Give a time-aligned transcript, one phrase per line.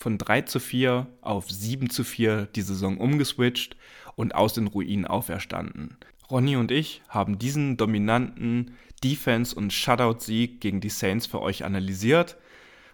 [0.00, 3.76] von 3 zu 4 auf 7 zu 4 die Saison umgeswitcht
[4.16, 5.98] und aus den Ruinen auferstanden.
[6.30, 8.72] Ronny und ich haben diesen dominanten
[9.04, 12.38] Defense- und Shutout-Sieg gegen die Saints für euch analysiert,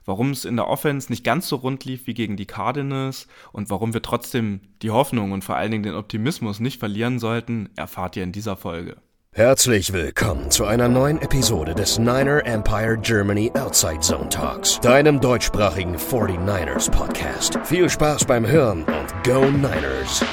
[0.05, 3.71] warum es in der Offense nicht ganz so rund lief wie gegen die Cardinals und
[3.71, 8.17] warum wir trotzdem die Hoffnung und vor allen Dingen den Optimismus nicht verlieren sollten, erfahrt
[8.17, 8.97] ihr in dieser Folge.
[9.37, 15.99] Herzlich willkommen zu einer neuen Episode des Niner Empire Germany Outside Zone Talks, deinem deutschsprachigen
[15.99, 17.59] 49ers Podcast.
[17.65, 20.25] Viel Spaß beim Hören und Go Niners!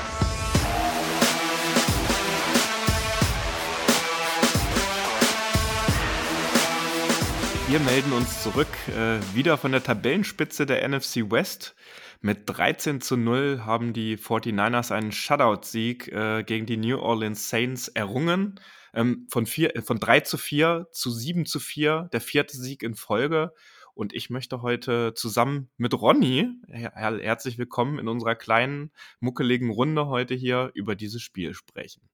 [7.68, 11.76] Wir melden uns zurück, äh, wieder von der Tabellenspitze der NFC West.
[12.22, 17.90] Mit 13 zu 0 haben die 49ers einen Shutout-Sieg äh, gegen die New Orleans Saints
[17.90, 18.62] errungen
[18.94, 22.84] ähm, von, vier, äh, von 3 zu 4 zu 7 zu 4, der vierte Sieg
[22.84, 23.54] in Folge.
[23.96, 30.08] Und ich möchte heute zusammen mit Ronny, her herzlich willkommen in unserer kleinen, muckeligen Runde
[30.08, 32.10] heute hier über dieses Spiel sprechen.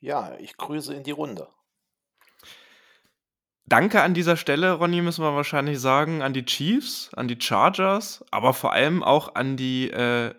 [0.00, 1.48] Ja, ich grüße in die Runde.
[3.66, 8.24] Danke an dieser Stelle, Ronny, müssen wir wahrscheinlich sagen, an die Chiefs, an die Chargers,
[8.30, 10.34] aber vor allem auch an die äh,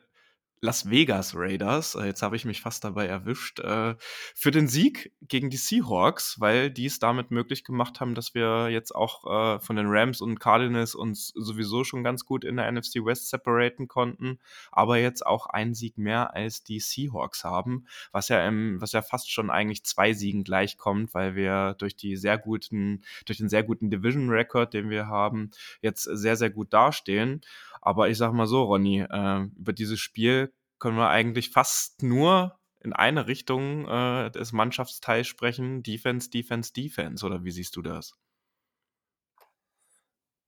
[0.61, 3.95] Las Vegas Raiders, äh, jetzt habe ich mich fast dabei erwischt, äh,
[4.35, 8.67] für den Sieg gegen die Seahawks, weil die es damit möglich gemacht haben, dass wir
[8.69, 12.69] jetzt auch äh, von den Rams und Cardinals uns sowieso schon ganz gut in der
[12.69, 18.27] NFC West separaten konnten, aber jetzt auch einen Sieg mehr als die Seahawks haben, was
[18.27, 22.37] ja im, was ja fast schon eigentlich zwei Siegen gleichkommt, weil wir durch die sehr
[22.37, 25.51] guten, durch den sehr guten Division Record, den wir haben,
[25.81, 27.41] jetzt sehr, sehr gut dastehen.
[27.81, 32.57] Aber ich sag mal so, Ronny, äh, über dieses Spiel können wir eigentlich fast nur
[32.79, 35.83] in eine Richtung äh, des Mannschaftsteils sprechen.
[35.83, 37.25] Defense, Defense, Defense.
[37.25, 38.13] Oder wie siehst du das?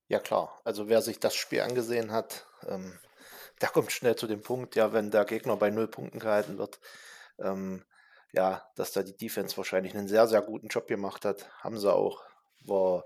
[0.08, 3.00] Ja klar, also wer sich das Spiel angesehen hat, ähm,
[3.62, 6.80] der kommt schnell zu dem Punkt, ja, wenn der Gegner bei null Punkten gehalten wird,
[7.40, 7.86] ähm,
[8.34, 11.50] ja, dass da die Defense wahrscheinlich einen sehr, sehr guten Job gemacht hat.
[11.64, 12.24] Haben sie auch.
[12.66, 13.04] War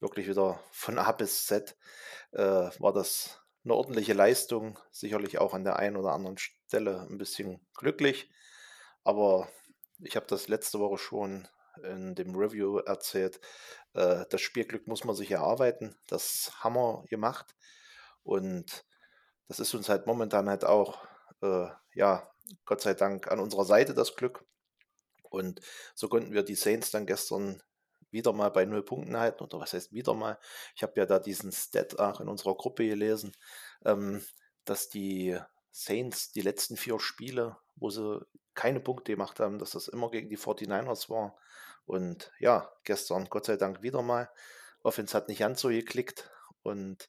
[0.00, 1.76] wirklich wieder von A bis Z,
[2.32, 7.18] äh, war das eine ordentliche Leistung, sicherlich auch an der einen oder anderen Stelle ein
[7.18, 8.30] bisschen glücklich.
[9.04, 9.48] Aber
[10.00, 11.48] ich habe das letzte Woche schon
[11.84, 13.40] in dem Review erzählt.
[13.94, 15.96] Äh, das Spielglück muss man sich erarbeiten.
[16.06, 17.54] Das haben wir gemacht.
[18.22, 18.84] Und
[19.48, 21.06] das ist uns halt momentan halt auch,
[21.42, 22.30] äh, ja,
[22.64, 24.44] Gott sei Dank an unserer Seite das Glück.
[25.30, 25.60] Und
[25.94, 27.62] so konnten wir die Saints dann gestern
[28.12, 29.42] wieder mal bei null Punkten halten.
[29.42, 30.38] Oder was heißt wieder mal?
[30.76, 33.32] Ich habe ja da diesen Stat auch in unserer Gruppe gelesen,
[33.84, 34.24] ähm,
[34.64, 35.38] dass die
[35.70, 38.24] Saints die letzten vier Spiele, wo sie
[38.54, 41.36] keine Punkte gemacht haben, dass das immer gegen die 49ers war.
[41.86, 44.30] Und ja, gestern Gott sei Dank wieder mal.
[44.82, 46.30] Offense hat nicht ganz so geklickt
[46.62, 47.08] und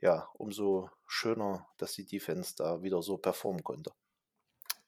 [0.00, 3.92] ja, umso schöner, dass die Defense da wieder so performen konnte.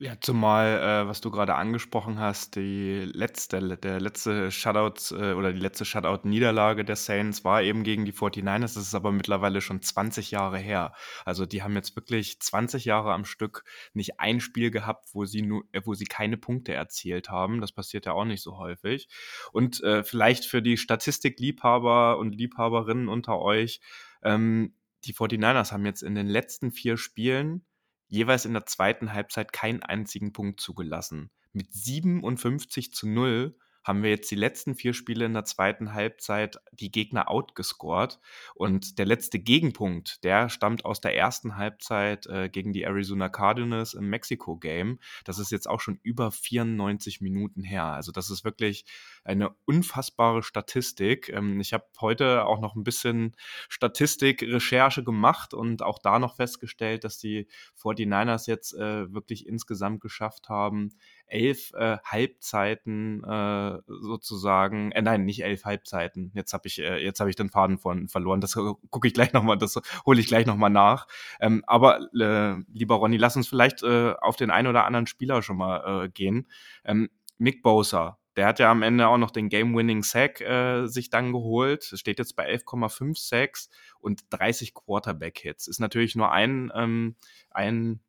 [0.02, 5.52] Ja, zumal, äh, was du gerade angesprochen hast, die letzte, der letzte Shutout äh, oder
[5.52, 8.60] die letzte Shutout-Niederlage der Saints war eben gegen die 49ers.
[8.60, 10.94] Das ist aber mittlerweile schon 20 Jahre her.
[11.26, 13.62] Also die haben jetzt wirklich 20 Jahre am Stück
[13.92, 17.60] nicht ein Spiel gehabt, wo sie nur, äh, wo sie keine Punkte erzielt haben.
[17.60, 19.06] Das passiert ja auch nicht so häufig.
[19.52, 23.82] Und äh, vielleicht für die Statistikliebhaber und Liebhaberinnen unter euch,
[24.22, 24.72] ähm,
[25.04, 27.66] die 49ers haben jetzt in den letzten vier Spielen
[28.10, 31.30] jeweils in der zweiten Halbzeit keinen einzigen Punkt zugelassen.
[31.52, 36.58] Mit 57 zu 0 haben wir jetzt die letzten vier Spiele in der zweiten Halbzeit
[36.72, 38.20] die Gegner outgescored.
[38.54, 43.94] Und der letzte Gegenpunkt, der stammt aus der ersten Halbzeit äh, gegen die Arizona Cardinals
[43.94, 44.98] im Mexiko-Game.
[45.24, 47.84] Das ist jetzt auch schon über 94 Minuten her.
[47.84, 48.84] Also das ist wirklich
[49.24, 51.30] eine unfassbare Statistik.
[51.30, 53.34] Ähm, ich habe heute auch noch ein bisschen
[53.68, 57.48] Statistik-Recherche gemacht und auch da noch festgestellt, dass die
[57.80, 60.90] 49ers jetzt äh, wirklich insgesamt geschafft haben,
[61.30, 66.32] elf äh, Halbzeiten äh, sozusagen, äh, nein, nicht elf Halbzeiten.
[66.34, 68.40] Jetzt habe ich, äh, jetzt habe ich den Faden von verloren.
[68.40, 71.06] Das gucke ich gleich nochmal, das hole ich gleich nochmal nach.
[71.40, 75.42] Ähm, aber äh, lieber Ronny, lass uns vielleicht äh, auf den einen oder anderen Spieler
[75.42, 76.48] schon mal äh, gehen.
[76.84, 77.08] Ähm,
[77.38, 81.84] Mick Bosa, der hat ja am Ende auch noch den Game-Winning-Sack äh, sich dann geholt.
[81.84, 85.66] Steht jetzt bei 11,5 Sacks und 30 Quarterback-Hits.
[85.66, 87.16] Ist natürlich nur ein, ähm,
[87.50, 88.00] ein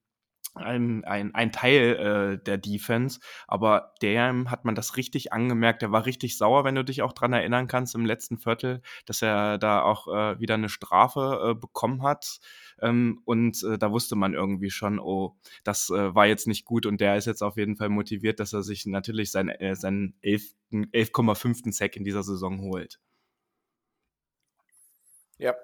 [0.54, 5.82] ein, ein, ein Teil äh, der Defense, aber der hat man das richtig angemerkt.
[5.82, 9.22] Der war richtig sauer, wenn du dich auch dran erinnern kannst im letzten Viertel, dass
[9.22, 12.40] er da auch äh, wieder eine Strafe äh, bekommen hat.
[12.82, 16.86] Ähm, und äh, da wusste man irgendwie schon, oh, das äh, war jetzt nicht gut
[16.86, 20.16] und der ist jetzt auf jeden Fall motiviert, dass er sich natürlich sein, äh, seinen
[20.24, 20.88] 11,5.
[20.92, 23.00] 11 Sack in dieser Saison holt.
[25.38, 25.56] Ja,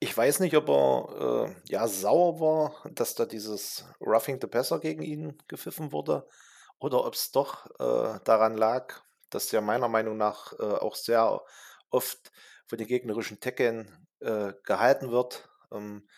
[0.00, 4.80] Ich weiß nicht, ob er, äh, ja, sauer war, dass da dieses Roughing the Passer
[4.80, 6.26] gegen ihn gepfiffen wurde
[6.78, 11.42] oder ob es doch, äh, daran lag, dass der meiner Meinung nach, äh, auch sehr
[11.90, 12.32] oft
[12.66, 15.48] von den gegnerischen Tackeln, äh, gehalten wird.
[15.72, 16.08] Ähm,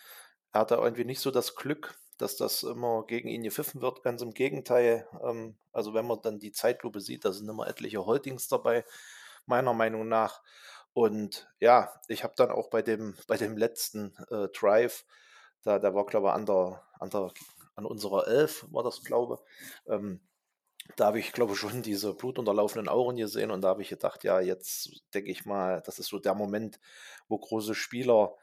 [0.52, 4.02] er hatte irgendwie nicht so das Glück, dass das immer gegen ihn gepfiffen wird.
[4.02, 5.06] Ganz im Gegenteil.
[5.22, 8.84] Ähm, also wenn man dann die Zeitlupe sieht, da sind immer etliche Holdings dabei,
[9.46, 10.42] meiner Meinung nach.
[10.96, 15.04] Und ja, ich habe dann auch bei dem, bei dem letzten äh, Drive,
[15.62, 17.32] da, da war, glaube ich, an, der, an, der,
[17.74, 19.38] an unserer Elf, war das, glaube
[19.86, 20.22] ähm,
[20.96, 24.24] da habe ich, glaube ich, schon diese blutunterlaufenden Augen gesehen und da habe ich gedacht,
[24.24, 26.80] ja, jetzt denke ich mal, das ist so der Moment,
[27.28, 28.34] wo große Spieler,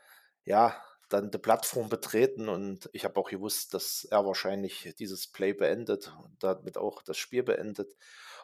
[0.45, 0.79] ja,
[1.09, 6.15] dann die Plattform betreten und ich habe auch gewusst, dass er wahrscheinlich dieses Play beendet
[6.23, 7.95] und damit auch das Spiel beendet.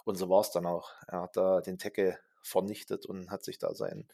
[0.03, 0.91] Und so war es dann auch.
[1.07, 4.07] Er hat da den Tackle vernichtet und hat sich da seinen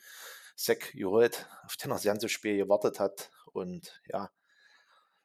[0.56, 3.30] Sack geholt, auf den er das ganze Spiel gewartet hat.
[3.52, 4.30] Und ja,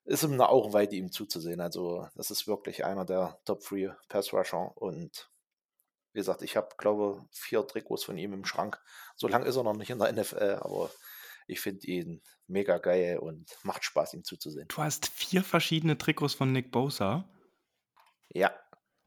[0.05, 1.61] ist ihm eine Augenweide, ihm zuzusehen.
[1.61, 4.77] Also, das ist wirklich einer der Top 3 Pass Rusher.
[4.77, 5.31] Und
[6.13, 8.81] wie gesagt, ich habe, glaube vier Trikots von ihm im Schrank.
[9.15, 10.91] So lange ist er noch nicht in der NFL, aber
[11.47, 14.69] ich finde ihn mega geil und macht Spaß, ihm zuzusehen.
[14.69, 17.29] Du hast vier verschiedene Trikots von Nick Bosa?
[18.29, 18.53] Ja.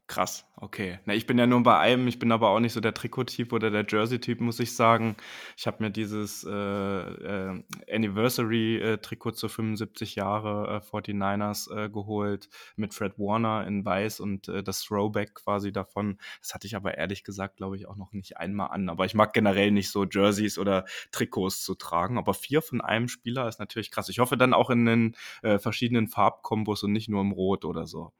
[0.06, 0.98] Krass, okay.
[1.06, 3.54] Na, ich bin ja nur bei einem, ich bin aber auch nicht so der Trikot-Typ
[3.54, 5.16] oder der Jersey-Typ, muss ich sagen.
[5.56, 12.92] Ich habe mir dieses äh, äh, Anniversary-Trikot zu 75 Jahre äh, 49ers äh, geholt mit
[12.92, 16.18] Fred Warner in weiß und äh, das Throwback quasi davon.
[16.40, 18.90] Das hatte ich aber ehrlich gesagt, glaube ich, auch noch nicht einmal an.
[18.90, 22.18] Aber ich mag generell nicht so Jerseys oder Trikots zu tragen.
[22.18, 24.10] Aber vier von einem Spieler ist natürlich krass.
[24.10, 27.86] Ich hoffe dann auch in den äh, verschiedenen Farbkombos und nicht nur im Rot oder
[27.86, 28.12] so.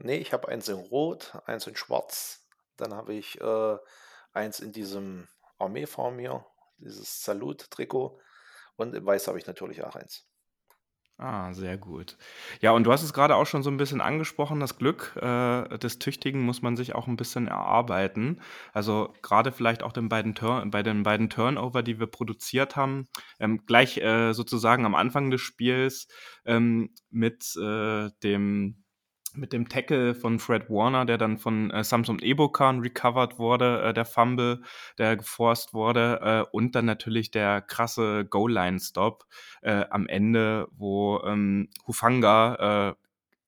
[0.00, 2.46] Nee, ich habe eins in Rot, eins in Schwarz.
[2.76, 3.76] Dann habe ich äh,
[4.32, 5.26] eins in diesem
[5.58, 6.46] Armeefarm hier,
[6.78, 8.20] dieses Salut-Trikot.
[8.76, 10.24] Und in Weiß habe ich natürlich auch eins.
[11.20, 12.16] Ah, sehr gut.
[12.60, 15.76] Ja, und du hast es gerade auch schon so ein bisschen angesprochen, das Glück äh,
[15.78, 18.40] des Tüchtigen muss man sich auch ein bisschen erarbeiten.
[18.72, 20.34] Also gerade vielleicht auch den beiden
[20.70, 23.08] bei den beiden Turnover, die wir produziert haben,
[23.40, 26.06] ähm, gleich äh, sozusagen am Anfang des Spiels
[26.44, 28.84] ähm, mit äh, dem
[29.38, 33.94] mit dem Tackle von Fred Warner, der dann von äh, Samson Ebokan recovered wurde, äh,
[33.94, 34.62] der Fumble,
[34.98, 39.24] der geforst wurde, äh, und dann natürlich der krasse Goal-Line-Stop
[39.62, 42.94] äh, am Ende, wo ähm, Hufanga äh,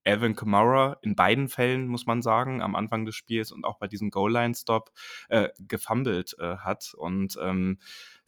[0.05, 3.87] Alvin Kamara in beiden Fällen, muss man sagen, am Anfang des Spiels und auch bei
[3.87, 4.93] diesem Goal-Line-Stop
[5.29, 6.95] äh, gefummelt äh, hat.
[6.97, 7.79] Und ähm,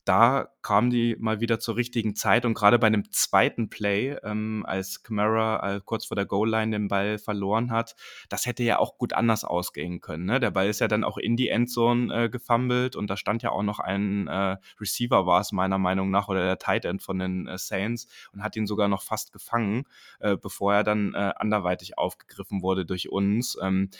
[0.04, 4.64] da kamen die mal wieder zur richtigen Zeit und gerade bei einem zweiten Play, ähm,
[4.66, 7.94] als Camara äh, kurz vor der Goal-Line den Ball verloren hat,
[8.28, 10.24] das hätte ja auch gut anders ausgehen können.
[10.24, 10.40] Ne?
[10.40, 13.50] Der Ball ist ja dann auch in die Endzone äh, gefummelt und da stand ja
[13.50, 17.18] auch noch ein äh, Receiver, war es meiner Meinung nach, oder der Tight End von
[17.18, 19.84] den äh, Saints und hat ihn sogar noch fast gefangen,
[20.20, 23.56] äh, bevor er dann äh, anderweitig aufgegriffen wurde durch uns.
[23.62, 23.90] Ähm,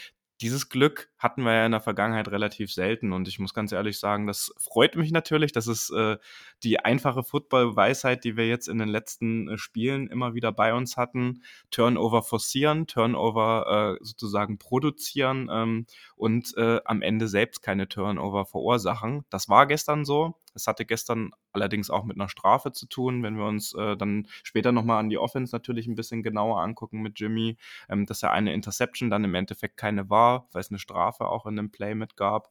[0.42, 3.98] dieses Glück hatten wir ja in der Vergangenheit relativ selten und ich muss ganz ehrlich
[3.98, 5.52] sagen, das freut mich natürlich.
[5.52, 6.18] Das ist äh,
[6.62, 10.96] die einfache Football-Weisheit, die wir jetzt in den letzten äh, Spielen immer wieder bei uns
[10.96, 11.42] hatten.
[11.70, 15.86] Turnover forcieren, Turnover äh, sozusagen produzieren ähm,
[16.16, 19.24] und äh, am Ende selbst keine Turnover verursachen.
[19.30, 20.34] Das war gestern so.
[20.54, 24.26] Es hatte gestern allerdings auch mit einer Strafe zu tun, wenn wir uns äh, dann
[24.43, 27.56] später nochmal an die Offense natürlich ein bisschen genauer angucken mit Jimmy,
[27.88, 31.47] ähm, dass er eine Interception dann im Endeffekt keine war, weil es eine Strafe auch
[31.47, 32.50] in dem Play mit gab.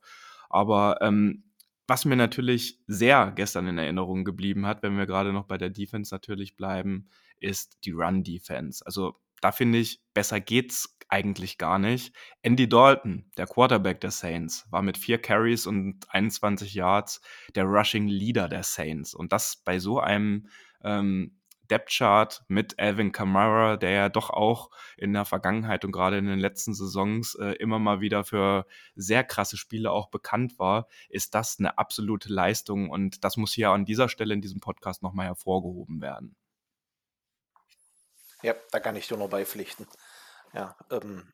[0.50, 1.44] Aber ähm,
[1.88, 5.70] was mir natürlich sehr gestern in Erinnerung geblieben hat, wenn wir gerade noch bei der
[5.70, 8.86] Defense natürlich bleiben, ist die Run-Defense.
[8.86, 12.16] Also da finde ich, besser geht's eigentlich gar nicht.
[12.42, 17.22] Andy Dalton, der Quarterback der Saints, war mit vier Carries und 21 Yards
[17.56, 19.14] der Rushing Leader der Saints.
[19.14, 20.48] Und das bei so einem
[20.84, 21.38] ähm,
[21.72, 26.26] Depth Chart mit Alvin Kamara, der ja doch auch in der Vergangenheit und gerade in
[26.26, 31.34] den letzten Saisons äh, immer mal wieder für sehr krasse Spiele auch bekannt war, ist
[31.34, 35.28] das eine absolute Leistung und das muss hier an dieser Stelle in diesem Podcast nochmal
[35.28, 36.36] hervorgehoben werden.
[38.42, 39.88] Ja, da kann ich dir nur beipflichten.
[40.54, 41.32] Ja, ähm,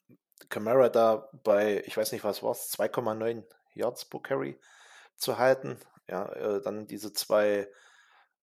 [0.49, 4.59] Camara da bei, ich weiß nicht, was war es, 2,9 Yards pro Carry
[5.17, 5.79] zu halten.
[6.07, 7.67] Ja, äh, dann diese zwei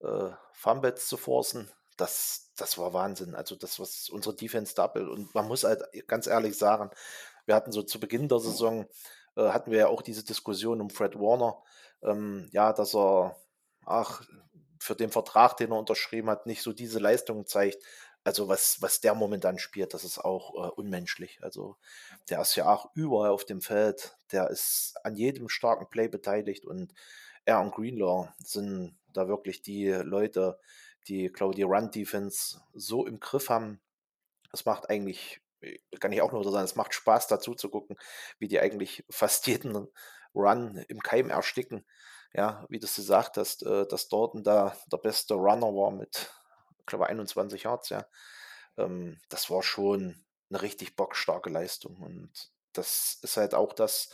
[0.00, 3.34] äh, Fumbles zu forcen, das, das war Wahnsinn.
[3.34, 6.90] Also das, was unsere Defense da und man muss halt ganz ehrlich sagen,
[7.46, 8.86] wir hatten so zu Beginn der Saison,
[9.36, 11.62] äh, hatten wir ja auch diese Diskussion um Fred Warner,
[12.02, 13.36] ähm, ja, dass er,
[13.86, 14.22] ach,
[14.78, 17.82] für den Vertrag, den er unterschrieben hat, nicht so diese Leistungen zeigt.
[18.24, 21.38] Also was, was der momentan spielt, das ist auch äh, unmenschlich.
[21.42, 21.76] Also
[22.30, 26.64] der ist ja auch überall auf dem Feld, der ist an jedem starken Play beteiligt
[26.64, 26.94] und
[27.44, 30.58] er und Greenlaw sind da wirklich die Leute,
[31.06, 33.80] die, glaube die Run-Defense so im Griff haben.
[34.52, 37.96] Es macht eigentlich, äh, kann ich auch nur sagen, es macht Spaß dazu zu gucken,
[38.38, 39.88] wie die eigentlich fast jeden
[40.34, 41.84] Run im Keim ersticken.
[42.32, 46.32] Ja, wie du es gesagt hast, äh, dass Dorton da der beste Runner war mit,
[46.86, 48.06] glaube, 21 Yards, ja.
[48.76, 51.96] Ähm, das war schon eine richtig bockstarke Leistung.
[51.96, 54.10] Und das ist halt auch das,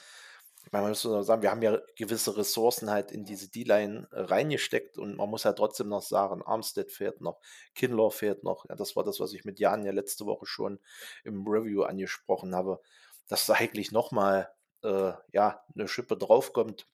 [0.70, 5.16] man muss sagen, wir haben ja gewisse Ressourcen halt in diese D-Line äh, reingesteckt und
[5.16, 7.40] man muss ja trotzdem noch sagen, Armstead fährt noch,
[7.74, 8.66] Kinlaw fährt noch.
[8.68, 10.78] Ja, das war das, was ich mit Jan ja letzte Woche schon
[11.24, 12.80] im Review angesprochen habe,
[13.28, 16.86] dass da eigentlich nochmal äh, ja, eine Schippe draufkommt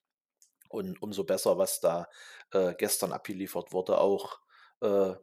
[0.69, 2.07] und umso besser, was da
[2.51, 3.99] äh, gestern abgeliefert wurde.
[3.99, 4.39] Auch
[4.81, 5.13] äh,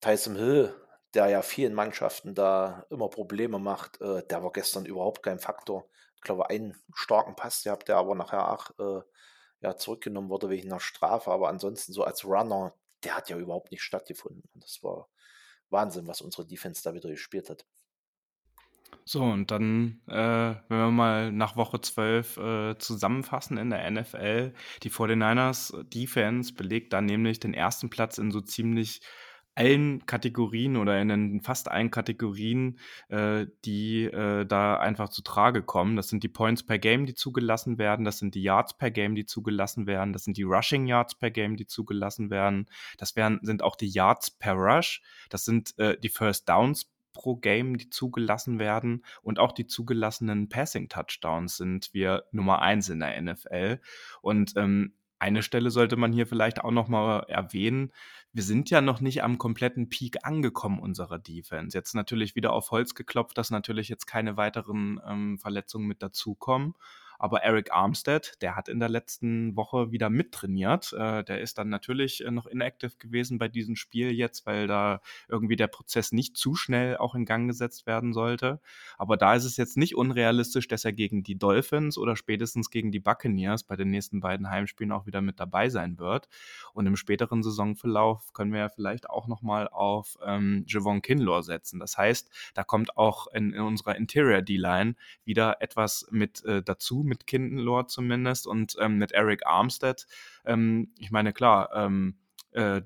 [0.00, 0.74] Tyson Hill,
[1.14, 5.88] der ja vielen Mannschaften da immer Probleme macht, äh, der war gestern überhaupt kein Faktor.
[6.16, 9.02] Ich glaube, einen starken Pass gehabt, der aber nachher auch äh,
[9.60, 11.30] ja, zurückgenommen wurde wegen einer Strafe.
[11.30, 14.42] Aber ansonsten so als Runner, der hat ja überhaupt nicht stattgefunden.
[14.54, 15.08] Und das war
[15.70, 17.64] Wahnsinn, was unsere Defense da wieder gespielt hat.
[19.04, 20.14] So, und dann, äh,
[20.68, 24.52] wenn wir mal nach Woche 12 äh, zusammenfassen in der NFL,
[24.82, 29.00] die 49ers Defense belegt dann nämlich den ersten Platz in so ziemlich
[29.60, 35.96] allen Kategorien oder in fast allen Kategorien, äh, die äh, da einfach zu Trage kommen.
[35.96, 39.14] Das sind die Points per Game, die zugelassen werden, das sind die Yards per Game,
[39.14, 43.38] die zugelassen werden, das sind die Rushing Yards per Game, die zugelassen werden, das wären,
[43.42, 47.90] sind auch die Yards per Rush, das sind äh, die First Downs pro Game, die
[47.90, 53.80] zugelassen werden und auch die zugelassenen Passing Touchdowns sind wir Nummer eins in der NFL.
[54.22, 57.92] Und ähm, eine Stelle sollte man hier vielleicht auch noch mal erwähnen.
[58.32, 61.76] Wir sind ja noch nicht am kompletten Peak angekommen unserer Defense.
[61.76, 66.74] Jetzt natürlich wieder auf Holz geklopft, dass natürlich jetzt keine weiteren ähm, Verletzungen mit dazukommen.
[67.20, 70.94] Aber Eric Armstead, der hat in der letzten Woche wieder mittrainiert.
[70.94, 75.02] Äh, der ist dann natürlich äh, noch inactive gewesen bei diesem Spiel jetzt, weil da
[75.28, 78.58] irgendwie der Prozess nicht zu schnell auch in Gang gesetzt werden sollte.
[78.96, 82.90] Aber da ist es jetzt nicht unrealistisch, dass er gegen die Dolphins oder spätestens gegen
[82.90, 86.26] die Buccaneers bei den nächsten beiden Heimspielen auch wieder mit dabei sein wird.
[86.72, 91.80] Und im späteren Saisonverlauf können wir ja vielleicht auch nochmal auf ähm, Javon Kinlaw setzen.
[91.80, 94.94] Das heißt, da kommt auch in, in unserer Interior D-Line
[95.26, 100.06] wieder etwas mit äh, dazu, mit Kindenlore zumindest und ähm, mit Eric Armstead.
[100.46, 102.14] Ähm, ich meine, klar, ähm,
[102.52, 102.80] äh,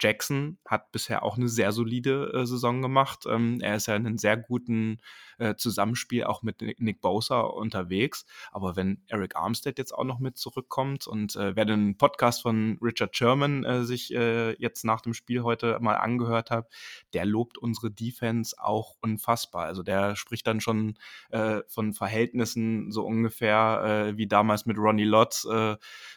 [0.00, 3.24] Jackson hat bisher auch eine sehr solide äh, Saison gemacht.
[3.26, 4.98] Ähm, er ist ja in einem sehr guten
[5.38, 8.24] äh, Zusammenspiel auch mit Nick Bosa unterwegs.
[8.52, 12.78] Aber wenn Eric Armstead jetzt auch noch mit zurückkommt und äh, wer den Podcast von
[12.82, 16.68] Richard Sherman äh, sich äh, jetzt nach dem Spiel heute mal angehört hat,
[17.12, 19.64] der lobt unsere Defense auch unfassbar.
[19.64, 20.98] Also der spricht dann schon
[21.30, 25.44] äh, von Verhältnissen so ungefähr wie damals mit Ronnie Lott,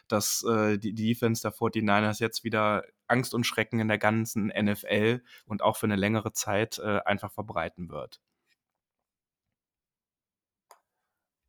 [0.07, 5.61] dass die Defense der 49ers jetzt wieder Angst und Schrecken in der ganzen NFL und
[5.61, 8.21] auch für eine längere Zeit äh, einfach verbreiten wird.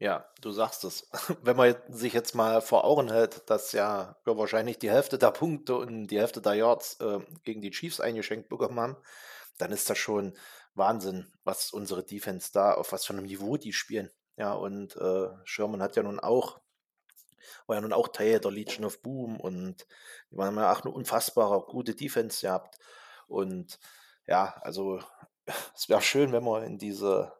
[0.00, 1.08] Ja, du sagst es.
[1.42, 5.30] Wenn man sich jetzt mal vor Augen hält, dass ja wir wahrscheinlich die Hälfte der
[5.30, 8.96] Punkte und die Hälfte der Yards äh, gegen die Chiefs eingeschenkt bekommen haben,
[9.58, 10.34] dann ist das schon
[10.74, 14.10] Wahnsinn, was unsere Defense da, auf was für einem Niveau die spielen.
[14.36, 16.60] Ja, und äh, Sherman hat ja nun auch
[17.66, 19.86] war ja nun auch Teil der Legion of Boom und
[20.30, 22.78] die haben ja auch eine unfassbare gute Defense gehabt.
[23.26, 23.78] Und
[24.26, 25.00] ja, also
[25.74, 27.32] es wäre schön, wenn wir in diese,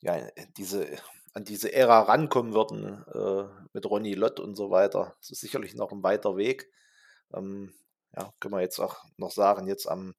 [0.00, 0.86] ja, diese,
[1.34, 5.14] an diese Ära rankommen würden äh, mit Ronny Lott und so weiter.
[5.20, 6.70] Das ist sicherlich noch ein weiter Weg.
[7.32, 7.72] Ähm,
[8.16, 10.14] ja, können wir jetzt auch noch sagen, jetzt am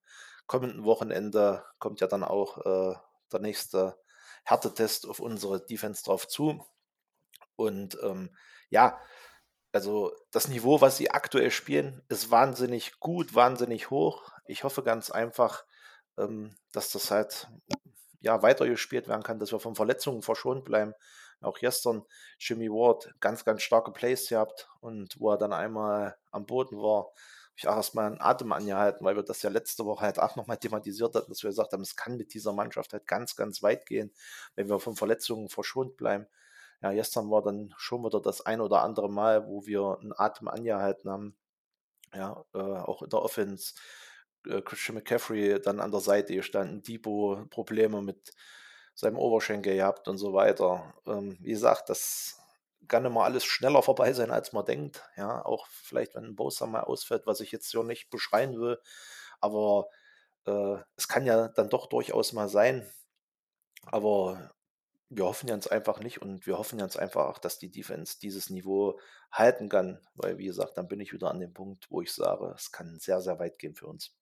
[0.47, 2.95] kommenden Wochenende kommt ja dann auch äh,
[3.31, 3.97] der nächste
[4.43, 6.65] Härtetest auf unsere Defense drauf zu.
[7.55, 8.35] Und ähm,
[8.71, 8.99] ja,
[9.73, 14.31] also das Niveau, was sie aktuell spielen, ist wahnsinnig gut, wahnsinnig hoch.
[14.45, 15.65] Ich hoffe ganz einfach,
[16.17, 17.49] ähm, dass das halt
[18.21, 20.93] ja weitergespielt werden kann, dass wir von Verletzungen verschont bleiben.
[21.41, 22.03] Auch gestern
[22.39, 27.05] Jimmy Ward ganz, ganz starke Plays gehabt und wo er dann einmal am Boden war,
[27.05, 30.35] habe ich auch erstmal einen Atem angehalten, weil wir das ja letzte Woche halt auch
[30.35, 33.63] nochmal thematisiert hatten, dass wir gesagt haben, es kann mit dieser Mannschaft halt ganz, ganz
[33.63, 34.13] weit gehen,
[34.55, 36.27] wenn wir von Verletzungen verschont bleiben.
[36.81, 40.47] Ja, gestern war dann schon wieder das ein oder andere Mal, wo wir einen Atem
[40.47, 41.37] angehalten haben.
[42.13, 43.73] Ja, äh, auch in der Offense.
[44.47, 48.33] Äh, Christian McCaffrey dann an der Seite gestanden, Debo Probleme mit
[48.95, 50.93] seinem Oberschenkel gehabt und so weiter.
[51.05, 52.39] Ähm, wie gesagt, das
[52.87, 55.03] kann immer alles schneller vorbei sein, als man denkt.
[55.17, 58.79] Ja, auch vielleicht, wenn ein Bosa mal ausfällt, was ich jetzt so nicht beschreien will.
[59.39, 59.87] Aber
[60.45, 62.85] äh, es kann ja dann doch durchaus mal sein.
[63.85, 64.51] Aber
[65.13, 68.49] wir hoffen ganz einfach nicht und wir hoffen ganz einfach auch, dass die Defense dieses
[68.49, 68.97] Niveau
[69.29, 72.53] halten kann, weil wie gesagt, dann bin ich wieder an dem Punkt, wo ich sage,
[72.55, 74.15] es kann sehr, sehr weit gehen für uns.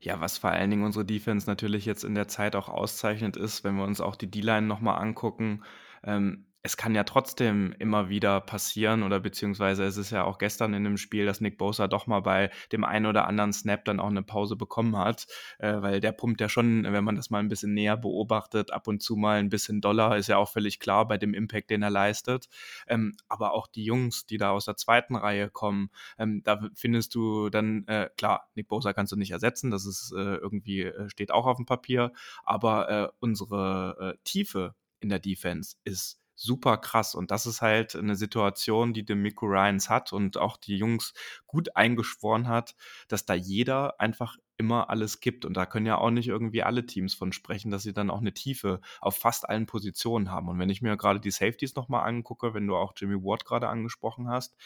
[0.00, 3.64] Ja, was vor allen Dingen unsere Defense natürlich jetzt in der Zeit auch auszeichnet ist,
[3.64, 5.64] wenn wir uns auch die D-Line nochmal angucken,
[6.04, 10.74] ähm, es kann ja trotzdem immer wieder passieren oder beziehungsweise es ist ja auch gestern
[10.74, 14.00] in dem Spiel, dass Nick Bosa doch mal bei dem einen oder anderen Snap dann
[14.00, 15.26] auch eine Pause bekommen hat,
[15.58, 18.88] äh, weil der pumpt ja schon, wenn man das mal ein bisschen näher beobachtet, ab
[18.88, 21.82] und zu mal ein bisschen Dollar, ist ja auch völlig klar bei dem Impact, den
[21.82, 22.48] er leistet.
[22.88, 27.14] Ähm, aber auch die Jungs, die da aus der zweiten Reihe kommen, ähm, da findest
[27.14, 31.08] du dann, äh, klar, Nick Bosa kannst du nicht ersetzen, das ist äh, irgendwie, äh,
[31.08, 32.12] steht auch auf dem Papier,
[32.44, 37.14] aber äh, unsere äh, Tiefe in der Defense ist super krass.
[37.14, 41.12] Und das ist halt eine Situation, die dem Miku Ryans hat und auch die Jungs
[41.46, 42.76] gut eingeschworen hat,
[43.08, 45.44] dass da jeder einfach immer alles gibt.
[45.44, 48.20] Und da können ja auch nicht irgendwie alle Teams von sprechen, dass sie dann auch
[48.20, 50.48] eine Tiefe auf fast allen Positionen haben.
[50.48, 53.68] Und wenn ich mir gerade die Safeties nochmal angucke, wenn du auch Jimmy Ward gerade
[53.68, 54.56] angesprochen hast,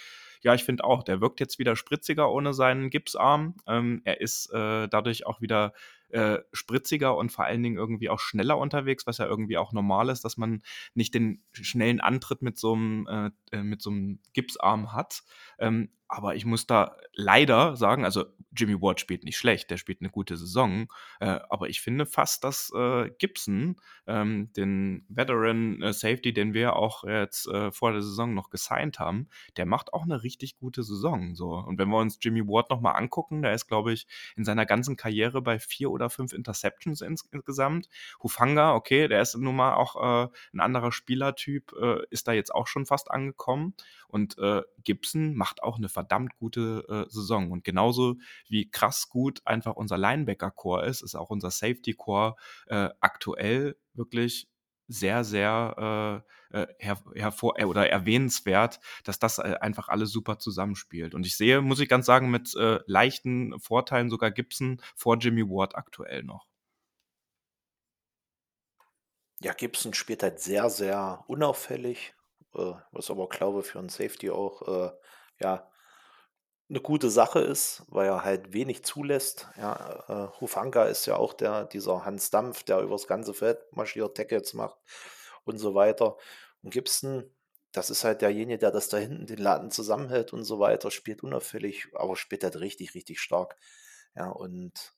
[0.43, 3.55] ja, ich finde auch, der wirkt jetzt wieder spritziger ohne seinen Gipsarm.
[3.67, 5.73] Ähm, er ist äh, dadurch auch wieder
[6.13, 10.09] äh, spritziger und vor allen Dingen irgendwie auch schneller unterwegs, was ja irgendwie auch normal
[10.09, 10.63] ist, dass man
[10.95, 15.23] nicht den schnellen Antritt mit so einem, äh, äh mit so einem Gipsarm hat.
[15.59, 20.03] Ähm, aber ich muss da leider sagen, also Jimmy Ward spielt nicht schlecht, der spielt
[20.03, 20.89] eine gute Saison,
[21.21, 23.77] äh, aber ich finde fast, dass äh, Gibson,
[24.07, 28.99] ähm, den Veteran äh, Safety, den wir auch jetzt äh, vor der Saison noch gesigned
[28.99, 31.35] haben, der macht auch eine richtig gute Saison.
[31.35, 31.55] So.
[31.55, 34.97] Und wenn wir uns Jimmy Ward nochmal angucken, der ist, glaube ich, in seiner ganzen
[34.97, 37.89] Karriere bei vier oder fünf Interceptions ins insgesamt.
[38.23, 42.55] Hufanga, okay, der ist nun mal auch äh, ein anderer Spielertyp, äh, ist da jetzt
[42.55, 43.75] auch schon fast angekommen.
[44.09, 44.37] Und
[44.85, 47.51] Gibson macht auch eine verdammt gute äh, Saison.
[47.53, 48.17] Und genauso
[48.49, 52.35] wie krass gut einfach unser Linebacker-Core ist, ist auch unser Safety-Core
[52.67, 54.49] äh, aktuell wirklich
[54.89, 60.39] sehr, sehr äh, äh her hervor äh, oder erwähnenswert, dass das äh, einfach alles super
[60.39, 61.15] zusammenspielt.
[61.15, 65.45] Und ich sehe, muss ich ganz sagen, mit äh, leichten Vorteilen sogar Gibson vor Jimmy
[65.49, 66.47] Ward aktuell noch.
[69.41, 72.15] Ja, Gibson spielt halt sehr, sehr unauffällig,
[72.53, 74.95] was aber glaube für einen Safety auch
[75.43, 75.72] ja
[76.73, 79.47] eine gute Sache ist, weil er halt wenig zulässt.
[79.59, 84.17] Ja, äh, Hufanga ist ja auch der, dieser Hans Dampf, der übers ganze Feld marschiert,
[84.17, 84.79] Tackles macht
[85.45, 86.17] und so weiter.
[86.63, 87.31] Und Gibson,
[87.73, 91.23] das ist halt derjenige, der das da hinten den Laden zusammenhält und so weiter, spielt
[91.23, 93.57] unauffällig, aber spielt halt richtig, richtig stark.
[94.15, 94.95] Ja, und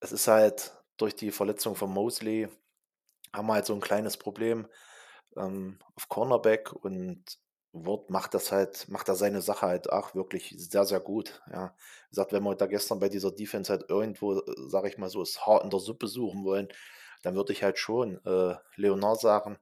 [0.00, 2.48] es ist halt durch die Verletzung von Mosley
[3.32, 4.66] haben wir halt so ein kleines Problem
[5.36, 7.22] ähm, auf Cornerback und
[7.84, 11.42] Wort macht das halt, macht er seine Sache halt auch wirklich sehr, sehr gut.
[11.52, 11.74] Ja,
[12.06, 15.10] wie gesagt, wenn wir da gestern bei dieser Defense halt irgendwo, äh, sage ich mal
[15.10, 16.68] so, das Haar in der Suppe suchen wollen,
[17.22, 19.58] dann würde ich halt schon äh, Leonard sagen,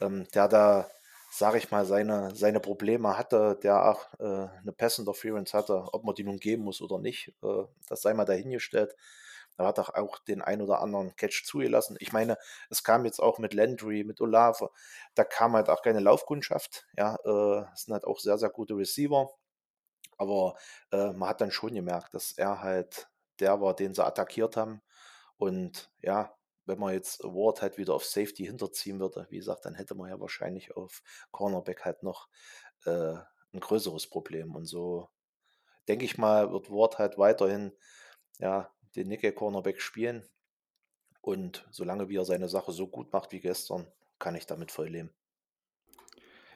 [0.00, 0.88] ähm, der da,
[1.30, 4.24] sage ich mal, seine, seine Probleme hatte, der auch äh,
[4.60, 8.14] eine Pass Interference hatte, ob man die nun geben muss oder nicht, äh, das sei
[8.14, 8.94] mal dahingestellt.
[9.58, 11.96] Er hat auch, auch den ein oder anderen Catch zugelassen.
[12.00, 12.38] Ich meine,
[12.70, 14.70] es kam jetzt auch mit Landry, mit Olave,
[15.14, 16.86] da kam halt auch keine Laufkundschaft.
[16.96, 19.28] Ja, äh, sind halt auch sehr, sehr gute Receiver.
[20.18, 20.56] Aber
[20.92, 23.08] äh, man hat dann schon gemerkt, dass er halt
[23.40, 24.82] der war, den sie attackiert haben.
[25.36, 26.34] Und ja,
[26.66, 30.10] wenn man jetzt Ward halt wieder auf Safety hinterziehen würde, wie gesagt, dann hätte man
[30.10, 32.28] ja wahrscheinlich auf Cornerback halt noch
[32.84, 33.14] äh,
[33.52, 34.54] ein größeres Problem.
[34.56, 35.08] Und so
[35.88, 37.72] denke ich mal, wird Ward halt weiterhin
[38.38, 40.22] ja, den Nickel Cornerback spielen.
[41.20, 43.86] Und solange wie er seine Sache so gut macht wie gestern,
[44.18, 45.10] kann ich damit voll leben.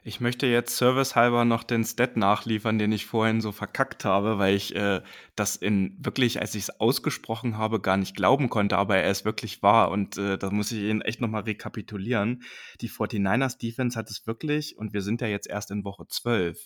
[0.05, 4.53] Ich möchte jetzt servicehalber noch den Stat nachliefern, den ich vorhin so verkackt habe, weil
[4.53, 5.01] ich äh,
[5.37, 9.23] das in wirklich, als ich es ausgesprochen habe, gar nicht glauben konnte, aber er ist
[9.23, 12.43] wirklich wahr und äh, da muss ich Ihnen echt nochmal rekapitulieren.
[12.81, 16.59] Die 49ers Defense hat es wirklich, und wir sind ja jetzt erst in Woche 12,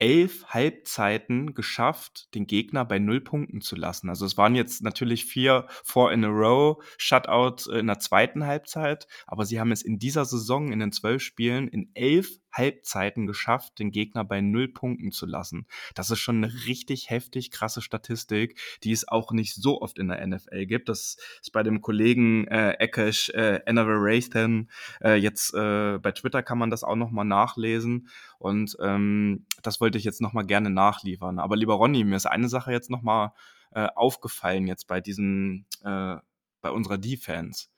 [0.00, 4.08] elf Halbzeiten geschafft, den Gegner bei null Punkten zu lassen.
[4.08, 9.06] Also es waren jetzt natürlich vier four in a row Shutout in der zweiten Halbzeit,
[9.26, 13.78] aber sie haben es in dieser Saison in den zwölf Spielen in elf Halbzeiten geschafft,
[13.78, 15.66] den Gegner bei null Punkten zu lassen.
[15.94, 20.08] Das ist schon eine richtig heftig krasse Statistik, die es auch nicht so oft in
[20.08, 20.88] der NFL gibt.
[20.88, 24.70] Das ist bei dem Kollegen äh, Ekesh äh, Rathan
[25.02, 28.08] äh, jetzt äh, bei Twitter kann man das auch noch mal nachlesen
[28.38, 31.38] und ähm, das wollte ich jetzt noch mal gerne nachliefern.
[31.38, 33.32] Aber lieber Ronny, mir ist eine Sache jetzt noch mal
[33.72, 36.16] äh, aufgefallen jetzt bei diesen äh,
[36.62, 37.68] bei unserer Defense.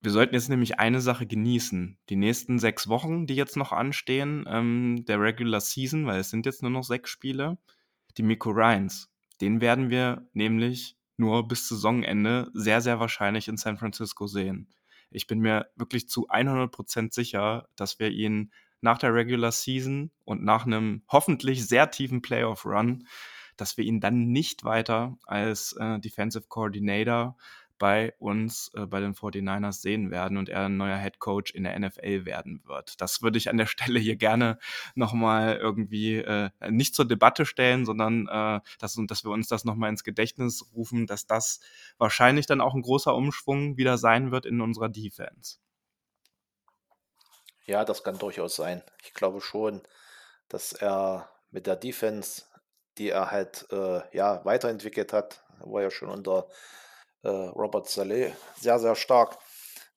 [0.00, 1.98] Wir sollten jetzt nämlich eine Sache genießen.
[2.08, 6.46] Die nächsten sechs Wochen, die jetzt noch anstehen, ähm, der Regular Season, weil es sind
[6.46, 7.58] jetzt nur noch sechs Spiele,
[8.16, 13.76] die Miko Ryans, den werden wir nämlich nur bis Saisonende sehr, sehr wahrscheinlich in San
[13.76, 14.68] Francisco sehen.
[15.10, 20.44] ich bin mir wirklich zu 100% sicher, dass wir ihn nach der Regular Season und
[20.44, 23.06] nach einem hoffentlich sehr tiefen Playoff Run,
[23.56, 27.36] dass wir ihn dann nicht weiter als äh, Defensive Coordinator
[27.78, 31.64] bei uns, äh, bei den 49ers sehen werden und er ein neuer Head Coach in
[31.64, 33.00] der NFL werden wird.
[33.00, 34.58] Das würde ich an der Stelle hier gerne
[34.94, 39.90] nochmal irgendwie äh, nicht zur Debatte stellen, sondern äh, dass, dass wir uns das nochmal
[39.90, 41.60] ins Gedächtnis rufen, dass das
[41.98, 45.58] wahrscheinlich dann auch ein großer Umschwung wieder sein wird in unserer Defense.
[47.64, 48.82] Ja, das kann durchaus sein.
[49.04, 49.82] Ich glaube schon,
[50.48, 52.44] dass er mit der Defense,
[52.96, 56.48] die er halt äh, ja, weiterentwickelt hat, war ja schon unter
[57.22, 59.38] äh, Robert Saleh sehr, sehr stark.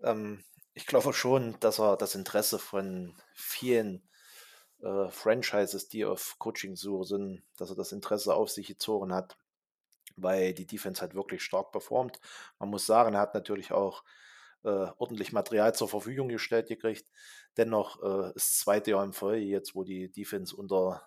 [0.02, 4.08] Ähm, ich glaube schon, dass er das Interesse von vielen
[4.82, 9.38] äh, Franchises, die auf Coaching-Suche sind, dass er das Interesse auf sich gezogen hat,
[10.16, 12.20] weil die Defense halt wirklich stark performt.
[12.60, 14.04] Man muss sagen, er hat natürlich auch
[14.64, 17.08] äh, ordentlich Material zur Verfügung gestellt gekriegt.
[17.58, 21.04] Dennoch äh, ist zweite Jahr im Folge jetzt, wo die Defense unter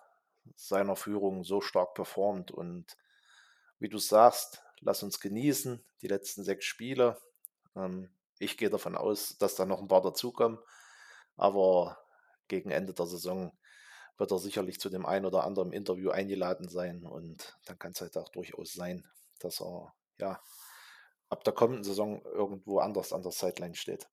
[0.55, 2.51] seiner Führung so stark performt.
[2.51, 2.97] Und
[3.79, 7.17] wie du sagst, lass uns genießen, die letzten sechs Spiele.
[7.75, 8.09] Ähm,
[8.39, 10.59] ich gehe davon aus, dass da noch ein paar dazukommen.
[11.37, 11.97] Aber
[12.47, 13.57] gegen Ende der Saison
[14.17, 17.05] wird er sicherlich zu dem einen oder anderen Interview eingeladen sein.
[17.05, 19.05] Und dann kann es halt auch durchaus sein,
[19.39, 20.41] dass er ja
[21.29, 24.07] ab der kommenden Saison irgendwo anders an der Sideline steht.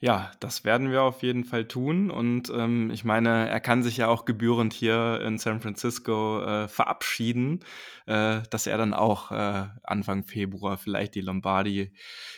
[0.00, 2.10] Ja, das werden wir auf jeden Fall tun.
[2.10, 6.68] Und ähm, ich meine, er kann sich ja auch gebührend hier in San Francisco äh,
[6.68, 7.64] verabschieden,
[8.06, 11.92] äh, dass er dann auch äh, Anfang Februar vielleicht die Lombardi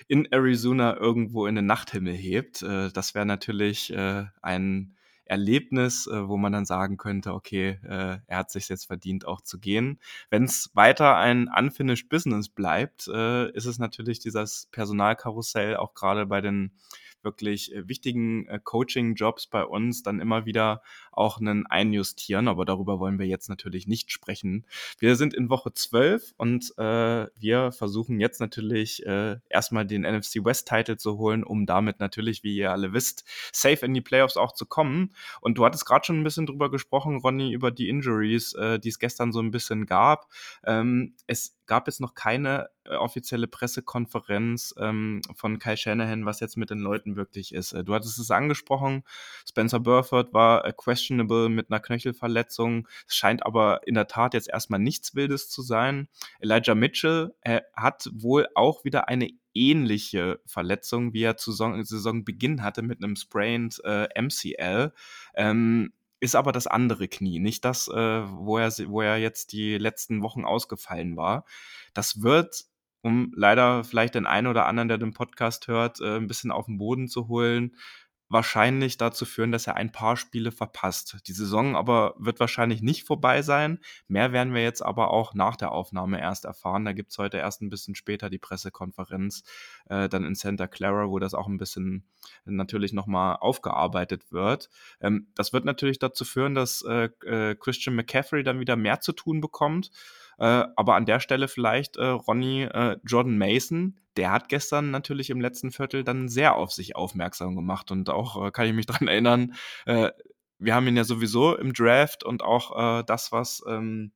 [0.08, 2.62] in Arizona irgendwo in den Nachthimmel hebt.
[2.62, 4.96] Äh, das wäre natürlich äh, ein
[5.26, 9.60] Erlebnis, äh, wo man dann sagen könnte, okay, er hat sich jetzt verdient, auch zu
[9.60, 10.00] gehen.
[10.30, 16.40] Wenn es weiter ein unfinished Business bleibt, ist es natürlich dieses Personalkarussell auch gerade bei
[16.40, 16.72] den
[17.22, 22.48] wirklich äh, wichtigen äh, Coaching-Jobs bei uns dann immer wieder auch einen einjustieren.
[22.48, 24.66] Aber darüber wollen wir jetzt natürlich nicht sprechen.
[24.98, 30.44] Wir sind in Woche 12 und äh, wir versuchen jetzt natürlich äh, erstmal den NFC
[30.44, 34.52] West-Title zu holen, um damit natürlich, wie ihr alle wisst, safe in die Playoffs auch
[34.52, 35.14] zu kommen.
[35.40, 38.88] Und du hattest gerade schon ein bisschen drüber gesprochen, Ronny, über die Injuries, äh, die
[38.88, 40.28] es gestern so ein bisschen gab.
[40.64, 46.56] Ähm, es gab es noch keine äh, offizielle Pressekonferenz ähm, von Kai Shanahan, was jetzt
[46.56, 47.72] mit den Leuten wirklich ist.
[47.72, 49.04] Äh, du hattest es angesprochen,
[49.48, 52.86] Spencer Burford war äh, questionable mit einer Knöchelverletzung.
[53.08, 56.08] Es scheint aber in der Tat jetzt erstmal nichts Wildes zu sein.
[56.40, 62.62] Elijah Mitchell äh, hat wohl auch wieder eine ähnliche Verletzung, wie er zu Saison, Saisonbeginn
[62.62, 64.92] hatte mit einem sprained äh, MCL.
[65.34, 69.78] Ähm, ist aber das andere Knie, nicht das, äh, wo, er, wo er jetzt die
[69.78, 71.46] letzten Wochen ausgefallen war.
[71.94, 72.66] Das wird,
[73.00, 76.66] um leider vielleicht den einen oder anderen, der den Podcast hört, äh, ein bisschen auf
[76.66, 77.74] den Boden zu holen,
[78.30, 81.18] wahrscheinlich dazu führen, dass er ein paar Spiele verpasst.
[81.26, 83.80] Die Saison aber wird wahrscheinlich nicht vorbei sein.
[84.06, 86.84] Mehr werden wir jetzt aber auch nach der Aufnahme erst erfahren.
[86.84, 89.42] Da gibt es heute erst ein bisschen später die Pressekonferenz,
[89.86, 92.04] äh, dann in Santa Clara, wo das auch ein bisschen
[92.44, 94.70] natürlich nochmal aufgearbeitet wird.
[95.00, 99.12] Ähm, das wird natürlich dazu führen, dass äh, äh, Christian McCaffrey dann wieder mehr zu
[99.12, 99.90] tun bekommt.
[100.40, 105.30] Äh, aber an der Stelle vielleicht, äh, Ronny, äh, Jordan Mason, der hat gestern natürlich
[105.30, 107.90] im letzten Viertel dann sehr auf sich aufmerksam gemacht.
[107.90, 110.10] Und auch äh, kann ich mich dran erinnern, äh,
[110.58, 114.12] wir haben ihn ja sowieso im Draft und auch äh, das, was ähm,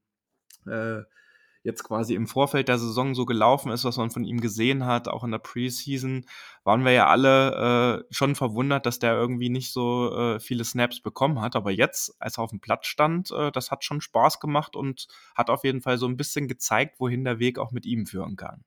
[1.64, 5.08] jetzt quasi im Vorfeld der Saison so gelaufen ist, was man von ihm gesehen hat,
[5.08, 6.26] auch in der Preseason,
[6.62, 11.00] waren wir ja alle äh, schon verwundert, dass der irgendwie nicht so äh, viele Snaps
[11.00, 11.56] bekommen hat.
[11.56, 15.08] Aber jetzt, als er auf dem Platz stand, äh, das hat schon Spaß gemacht und
[15.34, 18.36] hat auf jeden Fall so ein bisschen gezeigt, wohin der Weg auch mit ihm führen
[18.36, 18.62] kann.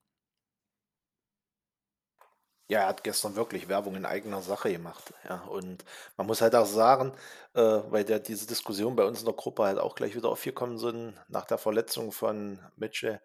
[2.70, 5.14] Ja, er hat gestern wirklich Werbung in eigener Sache gemacht.
[5.28, 5.86] Ja, und
[6.18, 7.14] man muss halt auch sagen,
[7.54, 10.78] äh, weil der diese Diskussion bei uns in der Gruppe halt auch gleich wieder aufgekommen
[10.78, 13.22] sind nach der Verletzung von Mitchell,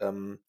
[0.00, 0.40] ähm,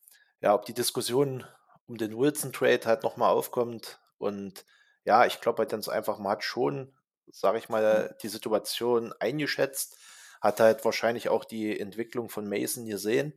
[0.42, 1.46] ja, ob die Diskussion
[1.88, 4.00] um den Wilson-Trade halt nochmal aufkommt.
[4.20, 4.66] Und
[5.06, 6.94] ja, ich glaube halt ganz einfach, man hat schon,
[7.32, 9.98] sage ich mal, die Situation eingeschätzt,
[10.42, 13.34] hat halt wahrscheinlich auch die Entwicklung von Mason gesehen.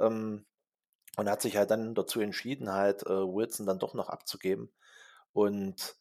[0.00, 0.46] Ähm,
[1.18, 4.70] und hat sich halt dann dazu entschieden, halt äh, Wilson dann doch noch abzugeben.
[5.32, 5.96] Und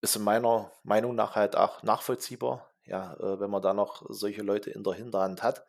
[0.00, 2.66] ist in meiner Meinung nach halt auch nachvollziehbar.
[2.86, 5.66] Ja, äh, wenn man da noch solche Leute in der Hinterhand hat,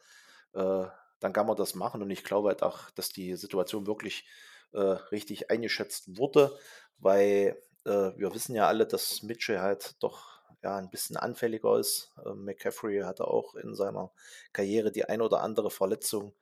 [0.54, 0.86] äh,
[1.20, 2.02] dann kann man das machen.
[2.02, 4.26] Und ich glaube halt auch, dass die Situation wirklich
[4.72, 6.58] äh, richtig eingeschätzt wurde,
[6.98, 12.14] weil äh, wir wissen ja alle, dass Mitchell halt doch ja, ein bisschen anfälliger ist.
[12.26, 14.12] Äh, McCaffrey hatte auch in seiner
[14.54, 16.34] Karriere die ein oder andere Verletzung.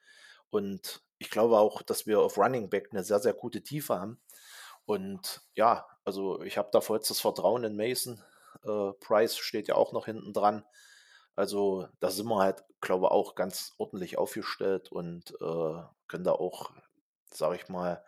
[0.52, 4.20] Und ich glaube auch, dass wir auf Running Back eine sehr, sehr gute Tiefe haben.
[4.86, 8.24] Und ja, also ich habe da vollstes Vertrauen in Mason.
[8.64, 10.64] Äh, Price steht ja auch noch hinten dran.
[11.36, 16.34] Also da sind wir halt, glaube ich, auch ganz ordentlich aufgestellt und äh, können da
[16.34, 16.72] auch,
[17.32, 18.04] sage ich mal,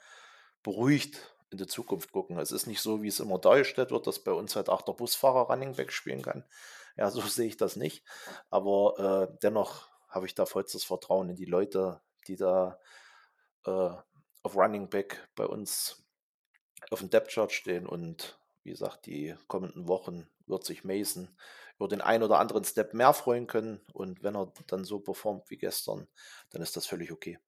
[0.61, 2.37] beruhigt in die Zukunft gucken.
[2.37, 4.93] Es ist nicht so, wie es immer dargestellt wird, dass bei uns halt auch der
[4.93, 6.45] Busfahrer Running Back spielen kann.
[6.99, 8.03] Ja, so sehe ich das nicht.
[8.49, 12.79] Aber äh, dennoch habe ich da vollstes Vertrauen in die Leute, die da
[13.65, 13.89] äh,
[14.43, 16.05] auf Running Back bei uns
[16.89, 17.85] auf dem Depth Chart stehen.
[17.85, 21.29] Und wie gesagt, die kommenden Wochen wird sich Mason
[21.77, 23.81] über den einen oder anderen Step mehr freuen können.
[23.93, 26.07] Und wenn er dann so performt wie gestern,
[26.49, 27.39] dann ist das völlig okay.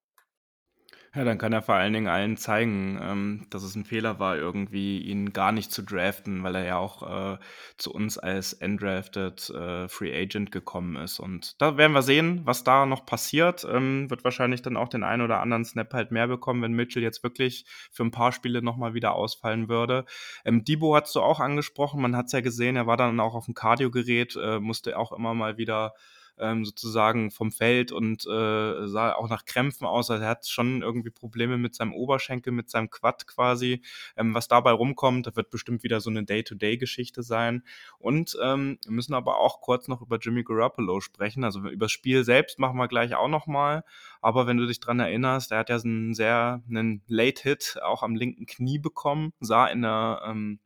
[1.15, 4.38] Ja, dann kann er vor allen Dingen allen zeigen, ähm, dass es ein Fehler war,
[4.38, 7.38] irgendwie ihn gar nicht zu draften, weil er ja auch äh,
[7.78, 11.19] zu uns als undrafted äh, Free Agent gekommen ist.
[11.19, 13.65] Und da werden wir sehen, was da noch passiert.
[13.67, 17.02] Ähm, wird wahrscheinlich dann auch den einen oder anderen Snap halt mehr bekommen, wenn Mitchell
[17.02, 20.06] jetzt wirklich für ein paar Spiele nochmal wieder ausfallen würde.
[20.45, 23.34] Ähm, Debo hast du auch angesprochen, man hat es ja gesehen, er war dann auch
[23.34, 25.95] auf dem Kardiogerät, äh, musste auch immer mal wieder
[26.39, 30.10] ähm, sozusagen vom Feld und äh, sah auch nach Krämpfen aus.
[30.10, 33.82] Also er hat schon irgendwie Probleme mit seinem Oberschenkel, mit seinem Quad quasi.
[34.17, 37.63] Ähm, was dabei rumkommt, das wird bestimmt wieder so eine Day-to-Day-Geschichte sein.
[37.97, 41.43] Und ähm, wir müssen aber auch kurz noch über Jimmy Garoppolo sprechen.
[41.43, 43.84] Also über das Spiel selbst machen wir gleich auch nochmal.
[44.21, 48.15] Aber wenn du dich dran erinnerst, er hat ja einen sehr einen Late-Hit auch am
[48.15, 50.60] linken Knie bekommen, sah in der ähm,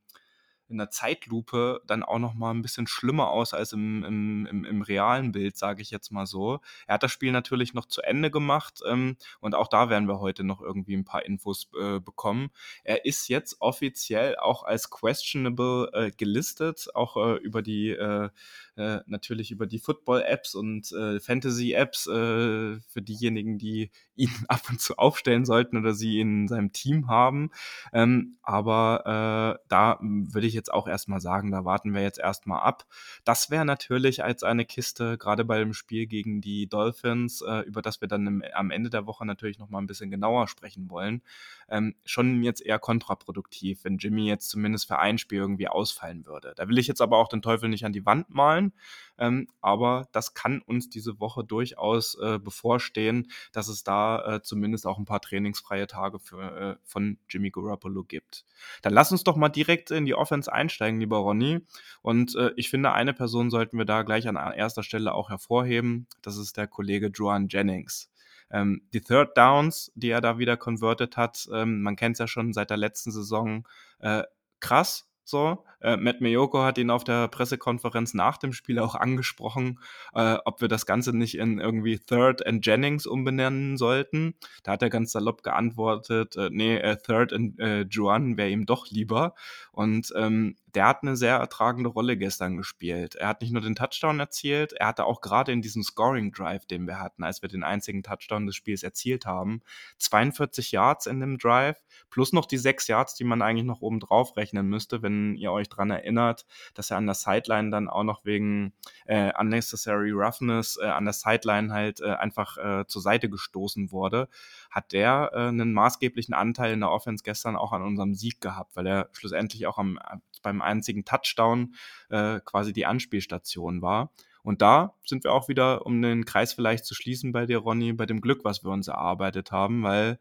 [0.73, 4.65] in der Zeitlupe dann auch noch mal ein bisschen schlimmer aus als im, im, im,
[4.65, 6.59] im realen Bild, sage ich jetzt mal so.
[6.87, 10.19] Er hat das Spiel natürlich noch zu Ende gemacht ähm, und auch da werden wir
[10.19, 12.49] heute noch irgendwie ein paar Infos äh, bekommen.
[12.83, 18.29] Er ist jetzt offiziell auch als questionable äh, gelistet, auch äh, über die äh,
[18.75, 24.97] äh, natürlich über die Football-Apps und äh, Fantasy-Apps für diejenigen, die ihn ab und zu
[24.97, 27.51] aufstellen sollten oder sie in seinem Team haben.
[27.93, 32.61] Ähm, aber da würde ich jetzt jetzt auch erstmal sagen, da warten wir jetzt erstmal
[32.61, 32.85] ab.
[33.25, 37.81] Das wäre natürlich als eine Kiste, gerade bei dem Spiel gegen die Dolphins, äh, über
[37.81, 41.21] das wir dann im, am Ende der Woche natürlich nochmal ein bisschen genauer sprechen wollen,
[41.69, 46.53] ähm, schon jetzt eher kontraproduktiv, wenn Jimmy jetzt zumindest für ein Spiel irgendwie ausfallen würde.
[46.55, 48.71] Da will ich jetzt aber auch den Teufel nicht an die Wand malen,
[49.17, 54.87] ähm, aber das kann uns diese Woche durchaus äh, bevorstehen, dass es da äh, zumindest
[54.87, 58.45] auch ein paar trainingsfreie Tage für, äh, von Jimmy Garoppolo gibt.
[58.81, 61.61] Dann lass uns doch mal direkt in die Offense einsteigen, lieber Ronny.
[62.01, 66.07] Und äh, ich finde, eine Person sollten wir da gleich an erster Stelle auch hervorheben.
[66.21, 68.09] Das ist der Kollege Joan Jennings.
[68.51, 72.27] Ähm, die Third Downs, die er da wieder converted hat, ähm, man kennt es ja
[72.27, 73.67] schon seit der letzten Saison,
[73.99, 74.23] äh,
[74.59, 75.09] krass.
[75.25, 79.79] So, äh, Matt Mayoko hat ihn auf der Pressekonferenz nach dem Spiel auch angesprochen,
[80.13, 84.35] äh, ob wir das Ganze nicht in irgendwie Third and Jennings umbenennen sollten.
[84.63, 88.65] Da hat er ganz salopp geantwortet, äh, nee, äh, Third and äh, Juan wäre ihm
[88.65, 89.33] doch lieber.
[89.71, 93.15] Und ähm, der hat eine sehr ertragende Rolle gestern gespielt.
[93.15, 96.65] Er hat nicht nur den Touchdown erzielt, er hatte auch gerade in diesem Scoring Drive,
[96.65, 99.61] den wir hatten, als wir den einzigen Touchdown des Spiels erzielt haben,
[99.99, 103.99] 42 Yards in dem Drive, plus noch die sechs Yards, die man eigentlich noch oben
[103.99, 108.03] drauf rechnen müsste, wenn ihr euch daran erinnert, dass er an der Sideline dann auch
[108.03, 108.73] noch wegen
[109.05, 114.27] äh, unnecessary roughness äh, an der Sideline halt äh, einfach äh, zur Seite gestoßen wurde,
[114.73, 118.75] hat der äh, einen maßgeblichen Anteil in der Offense gestern auch an unserem Sieg gehabt,
[118.75, 119.99] weil er schlussendlich auch am,
[120.41, 121.75] beim einzigen Touchdown
[122.09, 124.11] äh, quasi die Anspielstation war.
[124.41, 127.93] Und da sind wir auch wieder, um den Kreis vielleicht zu schließen bei dir, Ronny,
[127.93, 130.19] bei dem Glück, was wir uns erarbeitet haben, weil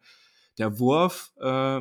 [0.58, 1.80] der Wurf äh,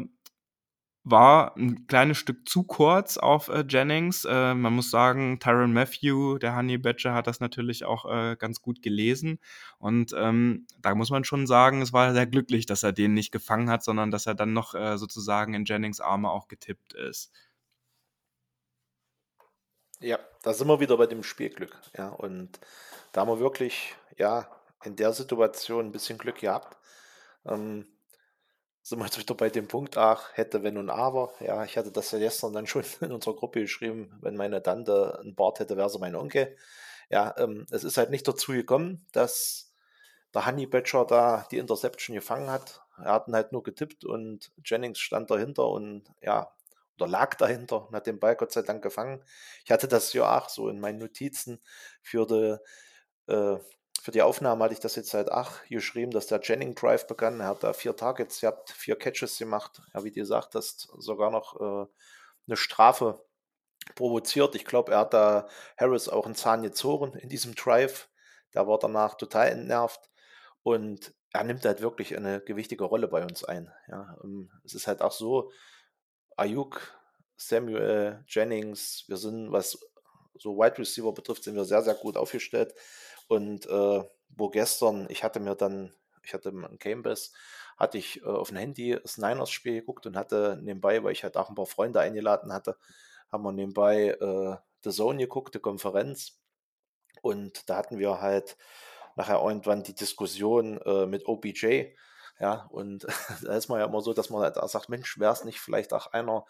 [1.04, 4.26] war ein kleines Stück zu kurz auf äh, Jennings.
[4.26, 8.62] Äh, man muss sagen, Tyron Matthew, der Honey Badger, hat das natürlich auch äh, ganz
[8.62, 9.40] gut gelesen.
[9.80, 13.32] Und ähm, da muss man schon sagen, es war sehr glücklich, dass er den nicht
[13.32, 17.32] gefangen hat, sondern dass er dann noch äh, sozusagen in Jennings Arme auch getippt ist.
[20.00, 21.76] Ja, da sind wir wieder bei dem Spielglück.
[21.98, 22.60] Ja, und
[23.12, 24.48] da haben wir wirklich, ja,
[24.84, 26.78] in der Situation ein bisschen Glück gehabt.
[27.46, 27.86] Ähm,
[28.84, 31.34] sind wir jetzt wieder bei dem Punkt, ach, hätte, wenn und aber.
[31.40, 35.20] Ja, ich hatte das ja gestern dann schon in unserer Gruppe geschrieben, wenn meine Tante
[35.24, 36.56] ein Bart hätte, wäre sie mein Onkel.
[37.10, 39.74] Ja, ähm, es ist halt nicht dazu gekommen, dass
[40.34, 42.82] der Honey Badger da die Interception gefangen hat.
[42.98, 46.52] Er hat ihn halt nur getippt und Jennings stand dahinter und ja,
[46.96, 49.24] oder lag dahinter und hat den Ball Gott sei Dank gefangen.
[49.66, 51.60] Ich hatte das ja auch so in meinen Notizen
[52.02, 53.58] für die, äh,
[54.02, 57.40] für die Aufnahme hatte ich das jetzt seit ach geschrieben, dass der Jennings Drive begann.
[57.40, 59.80] Er hat da vier Targets gehabt, vier Catches gemacht.
[59.94, 61.88] Ja, wie du gesagt hast, sogar noch äh,
[62.48, 63.24] eine Strafe
[63.94, 64.56] provoziert.
[64.56, 68.10] Ich glaube, er hat da Harris auch einen Zahn gezogen in diesem Drive.
[68.56, 70.10] Der war danach total entnervt.
[70.64, 73.72] Und er nimmt halt wirklich eine gewichtige Rolle bei uns ein.
[73.88, 75.52] Ja, ähm, es ist halt auch so,
[76.38, 77.00] Ayuk,
[77.38, 79.80] Samuel, Jennings, wir sind, was
[80.42, 82.74] so Wide Receiver betrifft, sind wir sehr, sehr gut aufgestellt.
[83.28, 87.32] Und äh, wo gestern, ich hatte mir dann, ich hatte einen Gamebase,
[87.78, 91.38] hatte ich äh, auf dem Handy das Niners-Spiel geguckt und hatte nebenbei, weil ich halt
[91.38, 92.78] auch ein paar Freunde eingeladen hatte,
[93.32, 96.40] haben wir nebenbei äh, The Zone geguckt, die Konferenz.
[97.22, 98.58] Und da hatten wir halt
[99.16, 101.94] nachher irgendwann die Diskussion äh, mit OBJ.
[102.40, 103.06] Ja, und
[103.44, 105.94] da ist man ja immer so, dass man halt sagt, Mensch, wäre es nicht vielleicht
[105.94, 106.46] auch einer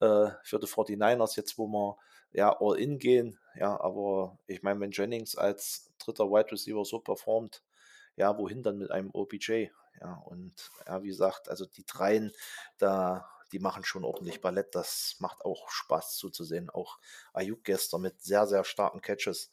[0.00, 1.98] äh, für die 49ers jetzt, wo wir
[2.34, 3.38] ja all in gehen.
[3.56, 7.62] Ja, aber ich meine, wenn Jennings als dritter Wide Receiver so performt,
[8.16, 9.68] ja, wohin dann mit einem OBJ?
[10.00, 12.32] Ja, und ja, wie gesagt, also die dreien,
[12.78, 14.74] da, die machen schon ordentlich Ballett.
[14.74, 16.70] Das macht auch Spaß zuzusehen.
[16.70, 16.98] Auch
[17.32, 19.52] Ayuk gestern mit sehr, sehr starken Catches.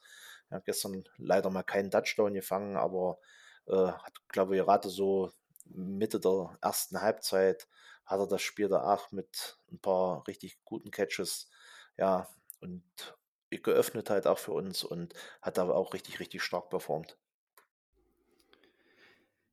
[0.49, 3.19] Ja, gestern leider mal keinen Touchdown gefangen, aber
[3.67, 5.31] äh, hat, glaube ich, gerade so
[5.65, 7.67] Mitte der ersten Halbzeit
[8.05, 11.49] hat er das Spiel da auch mit ein paar richtig guten Catches,
[11.97, 12.27] ja,
[12.61, 12.83] und
[13.49, 17.17] geöffnet halt auch für uns und hat aber auch richtig, richtig stark performt.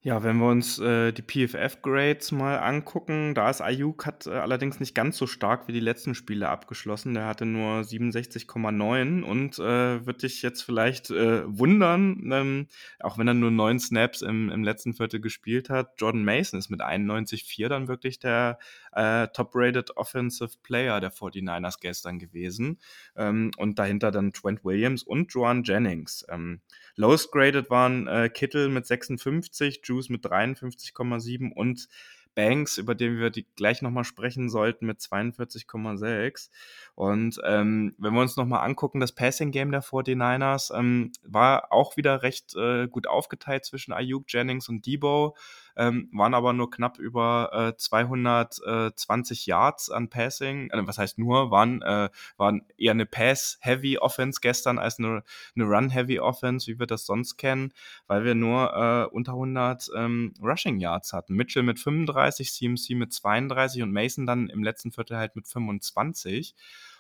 [0.03, 4.79] Ja, wenn wir uns äh, die PFF-Grades mal angucken, da ist Ayuk hat äh, allerdings
[4.79, 7.15] nicht ganz so stark wie die letzten Spiele abgeschlossen.
[7.15, 12.69] Der hatte nur 67,9 und äh, wird dich jetzt vielleicht äh, wundern, ähm,
[13.01, 16.01] auch wenn er nur neun Snaps im, im letzten Viertel gespielt hat.
[16.01, 18.61] Jordan Mason ist mit 91,4 dann wirklich der
[18.93, 22.79] äh, top-rated Offensive Player der 49ers gestern gewesen.
[23.17, 26.25] Ähm, und dahinter dann Trent Williams und Joan Jennings.
[26.29, 26.61] Ähm,
[26.99, 31.89] lowest graded waren äh, Kittel mit 56, Juice mit 53,7 und
[32.35, 36.51] Banks, über den wir die gleich nochmal sprechen sollten, mit 42,6.
[36.95, 42.23] Und ähm, wenn wir uns nochmal angucken, das Passing-Game der 49ers ähm, war auch wieder
[42.23, 45.37] recht äh, gut aufgeteilt zwischen Ayuk, Jennings und Debo
[45.79, 50.71] ähm, waren aber nur knapp über äh, 220 Yards an Passing.
[50.71, 55.23] Äh, was heißt nur, waren, äh, waren eher eine Pass-Heavy Offense gestern als eine,
[55.55, 57.73] eine Run-Heavy Offense, wie wir das sonst kennen,
[58.09, 61.35] weil wir nur äh, unter 100 ähm, Rushing Yards hatten.
[61.35, 66.55] Mitchell mit 35, CMC mit 32 und Mason dann im letzten Viertel halt mit 25.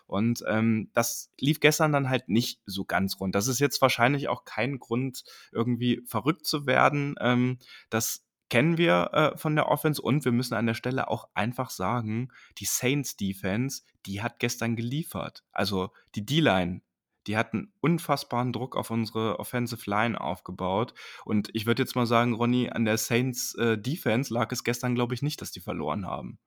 [0.06, 3.34] Und ähm, das lief gestern dann halt nicht so ganz rund.
[3.34, 7.14] Das ist jetzt wahrscheinlich auch kein Grund, irgendwie verrückt zu werden.
[7.20, 7.58] Ähm,
[7.90, 11.70] das kennen wir äh, von der Offense und wir müssen an der Stelle auch einfach
[11.70, 15.44] sagen, die Saints Defense, die hat gestern geliefert.
[15.52, 16.80] Also die D-Line,
[17.26, 20.94] die hat einen unfassbaren Druck auf unsere Offensive Line aufgebaut.
[21.24, 24.94] Und ich würde jetzt mal sagen, Ronny, an der Saints äh, Defense lag es gestern,
[24.94, 26.38] glaube ich, nicht, dass die verloren haben.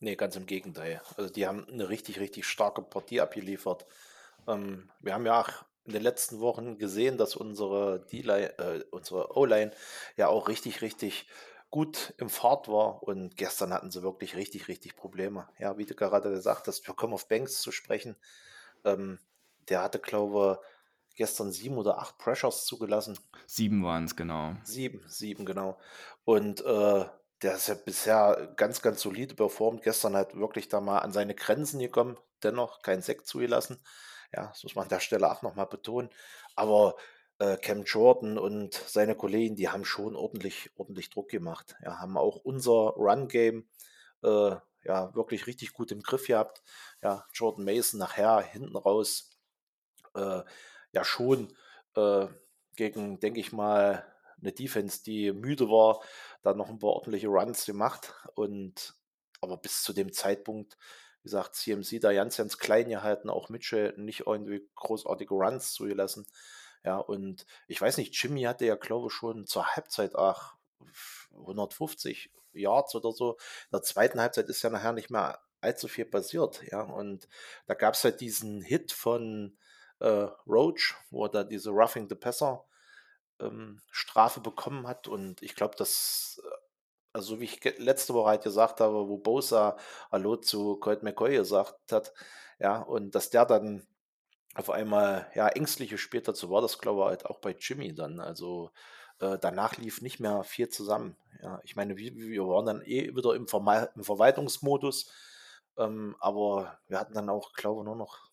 [0.00, 1.02] Nee, ganz im Gegenteil.
[1.16, 3.86] Also die haben eine richtig, richtig starke Partie abgeliefert.
[4.46, 9.72] Ähm, wir haben ja auch in den letzten Wochen gesehen, dass unsere äh, unsere O-Line
[10.16, 11.26] ja auch richtig, richtig
[11.70, 15.48] gut im Fahrt war und gestern hatten sie wirklich richtig, richtig Probleme.
[15.58, 18.16] Ja, wie du gerade gesagt hast, wir kommen auf Banks zu sprechen.
[18.84, 19.18] Ähm,
[19.68, 20.60] der hatte, glaube
[21.10, 23.18] ich, gestern sieben oder acht Pressures zugelassen.
[23.46, 24.54] Sieben waren es, genau.
[24.64, 25.78] Sieben, sieben, genau.
[26.24, 27.04] Und äh,
[27.42, 29.82] der ist ja bisher ganz, ganz solide performt.
[29.82, 33.82] Gestern hat wirklich da mal an seine Grenzen gekommen, dennoch kein Sekt zugelassen.
[34.32, 36.10] Ja, das muss man an der Stelle auch nochmal betonen.
[36.56, 36.96] Aber
[37.38, 41.76] äh, Cam Jordan und seine Kollegen, die haben schon ordentlich, ordentlich Druck gemacht.
[41.82, 43.68] Ja, haben auch unser Run-Game
[44.22, 46.62] äh, ja wirklich richtig gut im Griff gehabt.
[47.02, 49.30] Ja, Jordan Mason nachher hinten raus
[50.14, 50.42] äh,
[50.92, 51.54] ja schon
[51.96, 52.26] äh,
[52.76, 54.06] gegen, denke ich mal,
[54.40, 56.00] eine Defense, die müde war,
[56.42, 58.14] da noch ein paar ordentliche Runs gemacht.
[58.34, 58.94] Und
[59.40, 60.76] aber bis zu dem Zeitpunkt
[61.20, 66.26] wie gesagt, CMC da ganz, ganz klein gehalten, auch Mitchell nicht irgendwie großartige Runs zugelassen.
[66.84, 70.56] Ja, und ich weiß nicht, Jimmy hatte ja, glaube ich, schon zur Halbzeit ach,
[71.32, 73.32] 150 Yards oder so.
[73.32, 76.62] In der zweiten Halbzeit ist ja nachher nicht mehr allzu viel passiert.
[76.70, 77.28] Ja, und
[77.66, 79.58] da gab es halt diesen Hit von
[80.00, 82.64] äh, Roach, wo er da diese Roughing the Passer
[83.40, 85.06] ähm, Strafe bekommen hat.
[85.08, 86.40] Und ich glaube, das
[87.12, 89.76] also wie ich letzte Woche halt gesagt habe, wo Bosa
[90.12, 92.12] Hallo zu Colt McCoy gesagt hat,
[92.58, 93.86] ja, und dass der dann
[94.54, 97.94] auf einmal ja ängstlich gespielt hat, so war das glaube ich halt auch bei Jimmy
[97.94, 98.20] dann.
[98.20, 98.70] Also
[99.20, 101.16] äh, danach lief nicht mehr viel zusammen.
[101.42, 105.10] Ja, ich meine, wir, wir waren dann eh wieder im, Verme im Verwaltungsmodus,
[105.78, 108.30] ähm, aber wir hatten dann auch, glaube ich, nur noch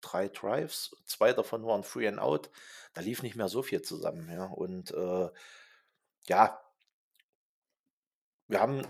[0.00, 2.50] drei Drives, zwei davon waren Free and Out.
[2.94, 4.46] Da lief nicht mehr so viel zusammen, ja.
[4.46, 5.30] Und äh,
[6.28, 6.60] ja,
[8.48, 8.82] wir haben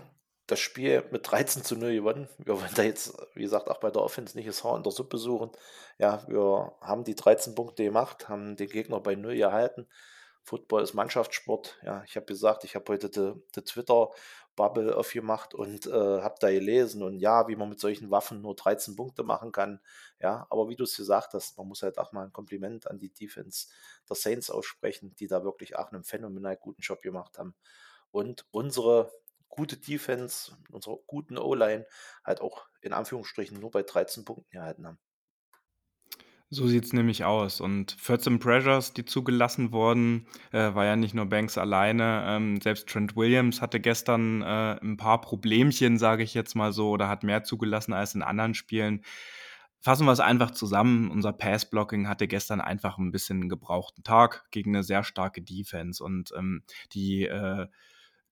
[0.47, 2.29] das Spiel mit 13 zu 0 gewonnen.
[2.37, 4.93] Wir wollen da jetzt, wie gesagt, auch bei der Offense nicht das Haar in der
[4.93, 5.51] Suppe suchen.
[5.97, 9.87] Ja, wir haben die 13 Punkte gemacht, haben den Gegner bei 0 gehalten.
[10.43, 11.77] Football ist Mannschaftssport.
[11.83, 17.03] Ja, ich habe gesagt, ich habe heute die Twitter-Bubble aufgemacht und äh, habe da gelesen
[17.03, 19.81] und ja, wie man mit solchen Waffen nur 13 Punkte machen kann.
[20.21, 22.97] Ja, aber wie du es gesagt hast, man muss halt auch mal ein Kompliment an
[22.97, 23.67] die Defense
[24.07, 27.53] der Saints aussprechen, die da wirklich auch einen phänomenal guten Job gemacht haben.
[28.11, 29.11] Und unsere
[29.57, 31.85] gute Defense, unsere guten O-Line
[32.23, 34.99] halt auch in Anführungsstrichen nur bei 13 Punkten gehalten haben.
[36.49, 37.59] So sieht es nämlich aus.
[37.59, 42.23] Und 14 Pressures, die zugelassen wurden, äh, war ja nicht nur Banks alleine.
[42.25, 46.91] Ähm, selbst Trent Williams hatte gestern äh, ein paar Problemchen, sage ich jetzt mal so,
[46.91, 49.03] oder hat mehr zugelassen als in anderen Spielen.
[49.81, 51.11] Fassen wir es einfach zusammen.
[51.11, 56.01] Unser Pass-Blocking hatte gestern einfach ein bisschen gebrauchten Tag gegen eine sehr starke Defense.
[56.01, 57.67] Und ähm, die äh,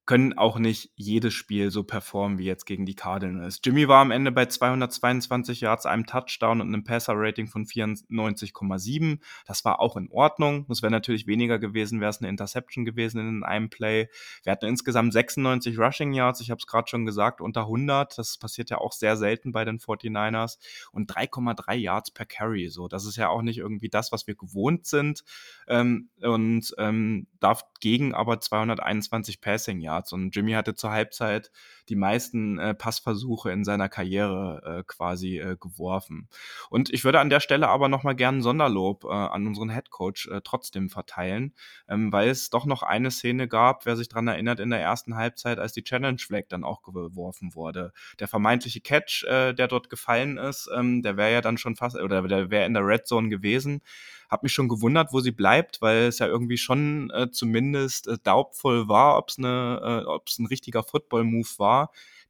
[0.06, 3.60] können auch nicht jedes Spiel so performen wie jetzt gegen die Cardinals.
[3.64, 9.20] Jimmy war am Ende bei 222 Yards, einem Touchdown und einem Passer-Rating von 94,7.
[9.48, 10.66] Das war auch in Ordnung.
[10.68, 14.10] Das wäre natürlich weniger gewesen, wäre es eine Interception gewesen in einem Play.
[14.44, 16.40] Wir hatten insgesamt 96 Rushing Yards.
[16.40, 18.18] Ich habe es gerade schon gesagt, unter 100.
[18.18, 20.60] Das passiert ja auch sehr selten bei den 49ers.
[20.92, 22.70] Und 3,3 Yards per Carry.
[22.70, 25.24] So, das ist ja auch nicht irgendwie das, was wir gewohnt sind.
[25.68, 29.95] Ähm, und ähm, dagegen aber 221 Passing Yards.
[29.96, 30.14] Yards.
[30.14, 31.52] Und Jimmy hatte zur Halbzeit
[31.90, 36.30] die meisten äh, Passversuche in seiner Karriere äh, quasi äh, geworfen.
[36.70, 40.42] Und ich würde an der Stelle aber nochmal gerne Sonderlob äh, an unseren Headcoach äh,
[40.44, 41.54] trotzdem verteilen,
[41.88, 45.16] ähm, weil es doch noch eine Szene gab, wer sich daran erinnert, in der ersten
[45.16, 47.92] Halbzeit, als die Challenge Flag dann auch geworfen wurde.
[48.20, 51.96] Der vermeintliche Catch, äh, der dort gefallen ist, ähm, der wäre ja dann schon fast,
[51.98, 53.82] oder der wäre in der Red Zone gewesen.
[54.30, 58.18] Hab mich schon gewundert, wo sie bleibt, weil es ja irgendwie schon äh, zumindest äh,
[58.24, 61.75] daubvoll war, ob es eine, äh, ob es ein richtiger Football-Move war.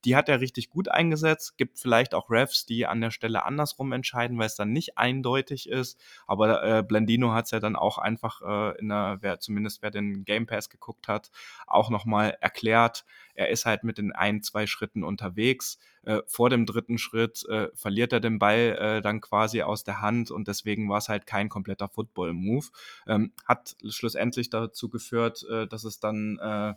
[0.06, 1.58] Die hat er richtig gut eingesetzt.
[1.58, 5.68] Gibt vielleicht auch Refs, die an der Stelle andersrum entscheiden, weil es dann nicht eindeutig
[5.68, 6.00] ist.
[6.28, 9.90] Aber äh, Blandino hat es ja dann auch einfach äh, in der, wer, zumindest wer
[9.90, 11.32] den Game Pass geguckt hat,
[11.66, 13.04] auch nochmal erklärt.
[13.34, 15.80] Er ist halt mit den ein, zwei Schritten unterwegs.
[16.04, 20.02] Äh, vor dem dritten Schritt äh, verliert er den Ball äh, dann quasi aus der
[20.02, 22.68] Hand und deswegen war es halt kein kompletter Football-Move.
[23.08, 26.76] Ähm, hat schlussendlich dazu geführt, äh, dass es dann äh,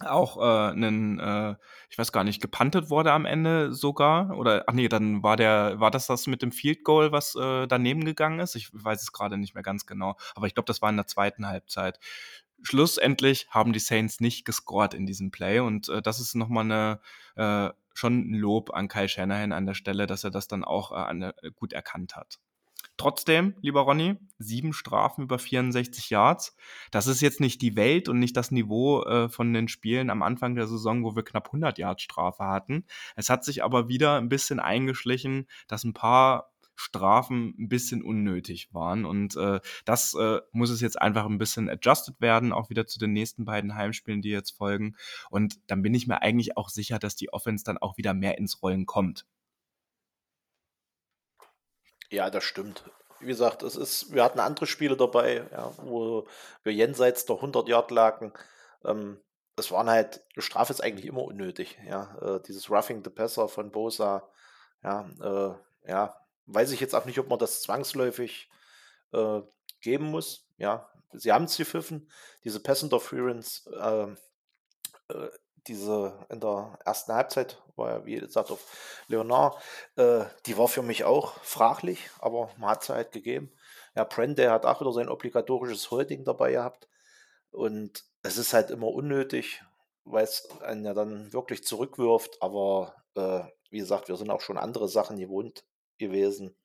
[0.00, 1.54] auch äh, einen, äh,
[1.90, 4.36] ich weiß gar nicht, gepantet wurde am Ende sogar.
[4.36, 7.66] Oder ach nee, dann war der, war das das mit dem Field Goal, was äh,
[7.66, 8.56] daneben gegangen ist?
[8.56, 10.16] Ich weiß es gerade nicht mehr ganz genau.
[10.34, 11.98] Aber ich glaube, das war in der zweiten Halbzeit.
[12.62, 17.00] Schlussendlich haben die Saints nicht gescored in diesem Play und äh, das ist nochmal eine
[17.36, 20.92] äh, schon ein Lob an Kyle Shanahan an der Stelle, dass er das dann auch
[20.92, 22.40] äh, an, gut erkannt hat.
[22.96, 26.56] Trotzdem, lieber Ronny, sieben Strafen über 64 Yards.
[26.92, 30.22] Das ist jetzt nicht die Welt und nicht das Niveau äh, von den Spielen am
[30.22, 32.84] Anfang der Saison, wo wir knapp 100 Yards Strafe hatten.
[33.16, 38.72] Es hat sich aber wieder ein bisschen eingeschlichen, dass ein paar Strafen ein bisschen unnötig
[38.72, 39.04] waren.
[39.04, 42.98] Und äh, das äh, muss es jetzt einfach ein bisschen adjusted werden, auch wieder zu
[42.98, 44.96] den nächsten beiden Heimspielen, die jetzt folgen.
[45.30, 48.38] Und dann bin ich mir eigentlich auch sicher, dass die Offense dann auch wieder mehr
[48.38, 49.26] ins Rollen kommt.
[52.10, 52.84] Ja, das stimmt.
[53.20, 56.26] Wie gesagt, es ist, wir hatten andere Spiele dabei, ja, wo
[56.62, 58.32] wir jenseits der 100 Yard lagen.
[58.84, 59.20] Ähm,
[59.56, 61.78] es waren halt, Strafe ist eigentlich immer unnötig.
[61.86, 64.28] Ja, äh, dieses Roughing the Passer von Bosa,
[64.82, 68.50] ja, äh, ja, weiß ich jetzt auch nicht, ob man das zwangsläufig
[69.12, 69.40] äh,
[69.80, 70.46] geben muss.
[70.58, 72.10] Ja, sie haben es gepfiffen.
[72.42, 74.16] Diese Pass Interference ähm,
[75.08, 75.28] äh,
[75.66, 79.56] diese in der ersten Halbzeit war ja, wie gesagt, auf Leonard,
[79.96, 83.52] äh, die war für mich auch fraglich, aber man hat es halt gegeben.
[83.96, 86.88] Ja, Brand, der hat auch wieder sein obligatorisches Holding dabei gehabt.
[87.50, 89.62] Und es ist halt immer unnötig,
[90.04, 92.42] weil es einen ja dann wirklich zurückwirft.
[92.42, 95.64] Aber äh, wie gesagt, wir sind auch schon andere Sachen gewohnt
[95.98, 96.56] gewesen.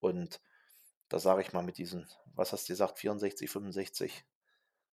[0.00, 0.40] Und
[1.08, 4.24] da sage ich mal mit diesen, was hast du gesagt, 64, 65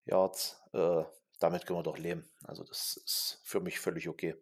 [0.06, 1.04] Yards, äh,
[1.40, 2.30] damit können wir doch leben.
[2.44, 4.36] Also das ist für mich völlig okay.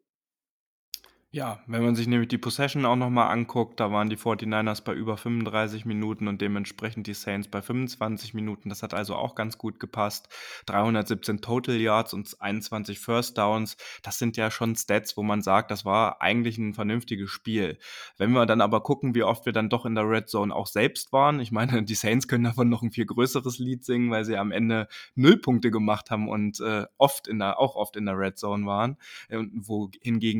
[1.31, 4.93] Ja, wenn man sich nämlich die Possession auch nochmal anguckt, da waren die 49ers bei
[4.93, 8.69] über 35 Minuten und dementsprechend die Saints bei 25 Minuten.
[8.69, 10.29] Das hat also auch ganz gut gepasst.
[10.67, 13.75] 317 Total Yards und 21 First Downs.
[14.01, 17.79] Das sind ja schon Stats, wo man sagt, das war eigentlich ein vernünftiges Spiel.
[18.17, 20.67] Wenn wir dann aber gucken, wie oft wir dann doch in der Red Zone auch
[20.67, 21.41] selbst waren.
[21.41, 24.53] Ich meine, die Saints können davon noch ein viel größeres Lied singen, weil sie am
[24.53, 28.37] Ende null Punkte gemacht haben und äh, oft in der, auch oft in der Red
[28.37, 28.95] Zone waren.
[29.27, 29.43] Äh,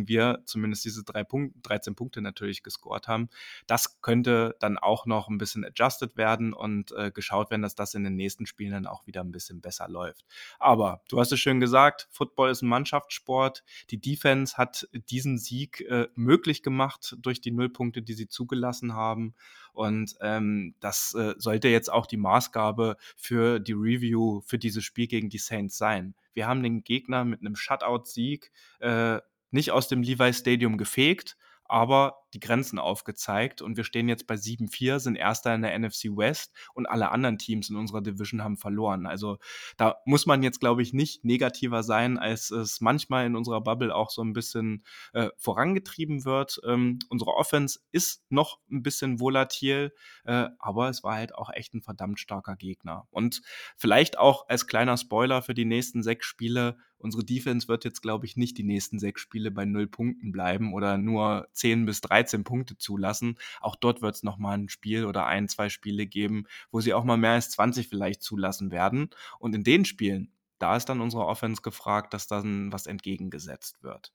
[0.08, 3.30] wir zumindest diese drei Punkt, 13 Punkte natürlich gescored haben.
[3.68, 7.94] Das könnte dann auch noch ein bisschen adjusted werden und äh, geschaut werden, dass das
[7.94, 10.26] in den nächsten Spielen dann auch wieder ein bisschen besser läuft.
[10.60, 13.64] Aber du hast es schön gesagt, Football ist ein Mannschaftssport.
[13.90, 19.36] Die Defense hat diesen Sieg äh, möglich gemacht durch die Nullpunkte, die sie zugelassen haben.
[19.74, 25.08] Und ähm, das äh, sollte jetzt auch die Maßgabe für die Review für dieses Spiel
[25.08, 26.16] gegen die Saints sein.
[26.34, 29.20] Wir haben den Gegner mit einem Shutout-Sieg äh,
[29.52, 31.38] nicht aus dem Levi Stadium gefegt,
[31.68, 36.06] aber die Grenzen aufgezeigt und wir stehen jetzt bei 7-4, sind Erster in der NFC
[36.16, 39.08] West und alle anderen Teams in unserer Division haben verloren.
[39.08, 39.38] Also
[39.78, 43.96] da muss man jetzt, glaube ich, nicht negativer sein, als es manchmal in unserer Bubble
[43.96, 44.84] auch so ein bisschen
[45.14, 46.60] äh, vorangetrieben wird.
[46.66, 49.94] Ähm, unsere Offense ist noch ein bisschen volatil,
[50.26, 53.08] äh, aber es war halt auch echt ein verdammt starker Gegner.
[53.10, 53.42] Und
[53.78, 58.26] vielleicht auch als kleiner Spoiler für die nächsten sechs Spiele, unsere Defense wird jetzt, glaube
[58.26, 62.26] ich, nicht die nächsten sechs Spiele bei null Punkten bleiben oder nur 10 bis 13
[62.26, 63.38] 13 Punkte zulassen.
[63.62, 67.04] Auch dort wird es nochmal ein Spiel oder ein, zwei Spiele geben, wo sie auch
[67.04, 69.10] mal mehr als 20 vielleicht zulassen werden.
[69.40, 74.14] Und in den Spielen, da ist dann unsere Offense gefragt, dass dann was entgegengesetzt wird.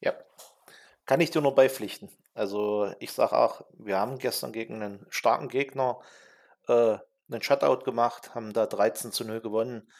[0.00, 0.14] Ja,
[1.06, 2.08] kann ich dir nur beipflichten.
[2.34, 6.00] Also ich sage auch, wir haben gestern gegen einen starken Gegner
[6.68, 6.98] äh,
[7.30, 9.90] einen Shutout gemacht, haben da 13 zu 0 gewonnen.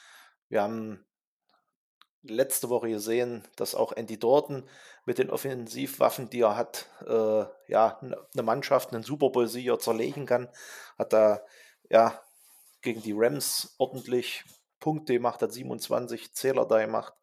[0.49, 1.05] Wir haben
[2.23, 4.69] letzte Woche gesehen, dass auch Andy Dorton
[5.07, 10.49] mit den Offensivwaffen, die er hat, äh, ja, eine Mannschaft, einen Super Bowl-Sieger zerlegen kann.
[10.99, 11.43] Hat da
[11.89, 12.21] ja
[12.83, 14.45] gegen die Rams ordentlich
[14.81, 17.15] Punkte gemacht, hat 27 Zähler da gemacht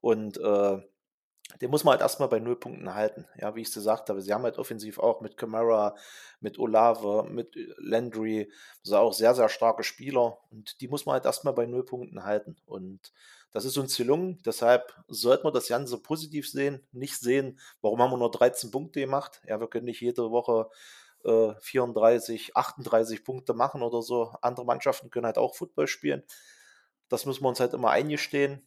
[0.00, 0.82] und äh,
[1.60, 3.26] den muss man halt erstmal bei null Punkten halten.
[3.36, 5.94] Ja, wie ich es gesagt habe, sie haben halt offensiv auch mit Camara,
[6.40, 8.50] mit Olave, mit Landry,
[8.84, 12.24] also auch sehr, sehr starke Spieler und die muss man halt erstmal bei null Punkten
[12.24, 12.56] halten.
[12.66, 13.12] Und
[13.52, 18.10] das ist uns gelungen, deshalb sollte man das Ganze positiv sehen, nicht sehen, warum haben
[18.10, 19.42] wir nur 13 Punkte gemacht.
[19.46, 20.70] Ja, wir können nicht jede Woche
[21.24, 24.34] äh, 34, 38 Punkte machen oder so.
[24.40, 26.22] Andere Mannschaften können halt auch Football spielen.
[27.08, 28.66] Das müssen wir uns halt immer eingestehen.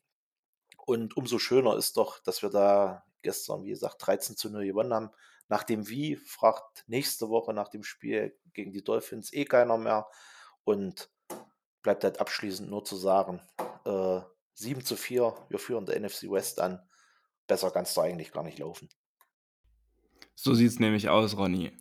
[0.85, 4.93] Und umso schöner ist doch, dass wir da gestern, wie gesagt, 13 zu 0 gewonnen
[4.93, 5.09] haben.
[5.47, 10.07] Nach dem Wie fragt nächste Woche nach dem Spiel gegen die Dolphins eh keiner mehr.
[10.63, 11.09] Und
[11.81, 13.41] bleibt halt abschließend nur zu sagen,
[13.85, 14.21] äh,
[14.53, 16.81] 7 zu 4, wir führen der NFC West an.
[17.45, 18.89] Besser kannst du eigentlich gar nicht laufen.
[20.33, 21.71] So sieht es nämlich aus, Ronny.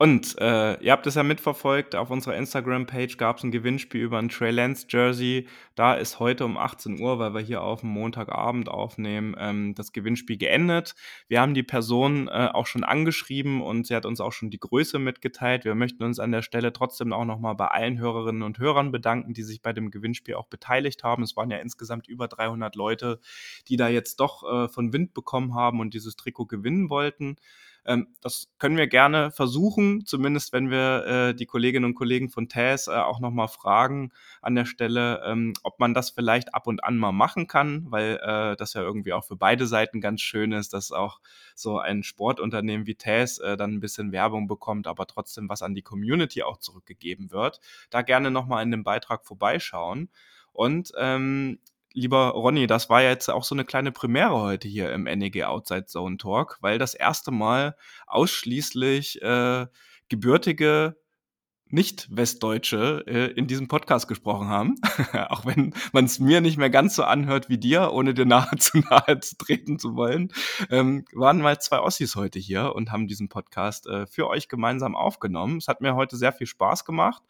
[0.00, 4.18] Und äh, ihr habt es ja mitverfolgt, auf unserer Instagram-Page gab es ein Gewinnspiel über
[4.18, 5.48] ein Trey Lance Jersey.
[5.74, 9.92] Da ist heute um 18 Uhr, weil wir hier auf dem Montagabend aufnehmen, ähm, das
[9.92, 10.94] Gewinnspiel geendet.
[11.26, 14.60] Wir haben die Person äh, auch schon angeschrieben und sie hat uns auch schon die
[14.60, 15.64] Größe mitgeteilt.
[15.64, 19.34] Wir möchten uns an der Stelle trotzdem auch nochmal bei allen Hörerinnen und Hörern bedanken,
[19.34, 21.24] die sich bei dem Gewinnspiel auch beteiligt haben.
[21.24, 23.18] Es waren ja insgesamt über 300 Leute,
[23.66, 27.34] die da jetzt doch äh, von Wind bekommen haben und dieses Trikot gewinnen wollten.
[27.88, 32.46] Ähm, das können wir gerne versuchen, zumindest wenn wir äh, die Kolleginnen und Kollegen von
[32.50, 34.12] TAS äh, auch nochmal fragen
[34.42, 38.20] an der Stelle, ähm, ob man das vielleicht ab und an mal machen kann, weil
[38.22, 41.20] äh, das ja irgendwie auch für beide Seiten ganz schön ist, dass auch
[41.54, 45.74] so ein Sportunternehmen wie TAS äh, dann ein bisschen Werbung bekommt, aber trotzdem was an
[45.74, 47.58] die Community auch zurückgegeben wird.
[47.88, 50.10] Da gerne nochmal in dem Beitrag vorbeischauen.
[50.52, 51.58] Und ähm,
[51.98, 55.44] lieber Ronny, das war ja jetzt auch so eine kleine Premiere heute hier im NEG
[55.44, 57.76] Outside Zone Talk, weil das erste Mal
[58.06, 59.66] ausschließlich äh,
[60.08, 60.96] gebürtige
[61.70, 64.76] nicht-Westdeutsche äh, in diesem Podcast gesprochen haben.
[65.28, 68.56] auch wenn man es mir nicht mehr ganz so anhört wie dir, ohne dir nahe
[68.58, 70.32] zu nahe zu treten zu wollen,
[70.70, 74.96] ähm, waren mal zwei Ossis heute hier und haben diesen Podcast äh, für euch gemeinsam
[74.96, 75.58] aufgenommen.
[75.58, 77.22] Es hat mir heute sehr viel Spaß gemacht.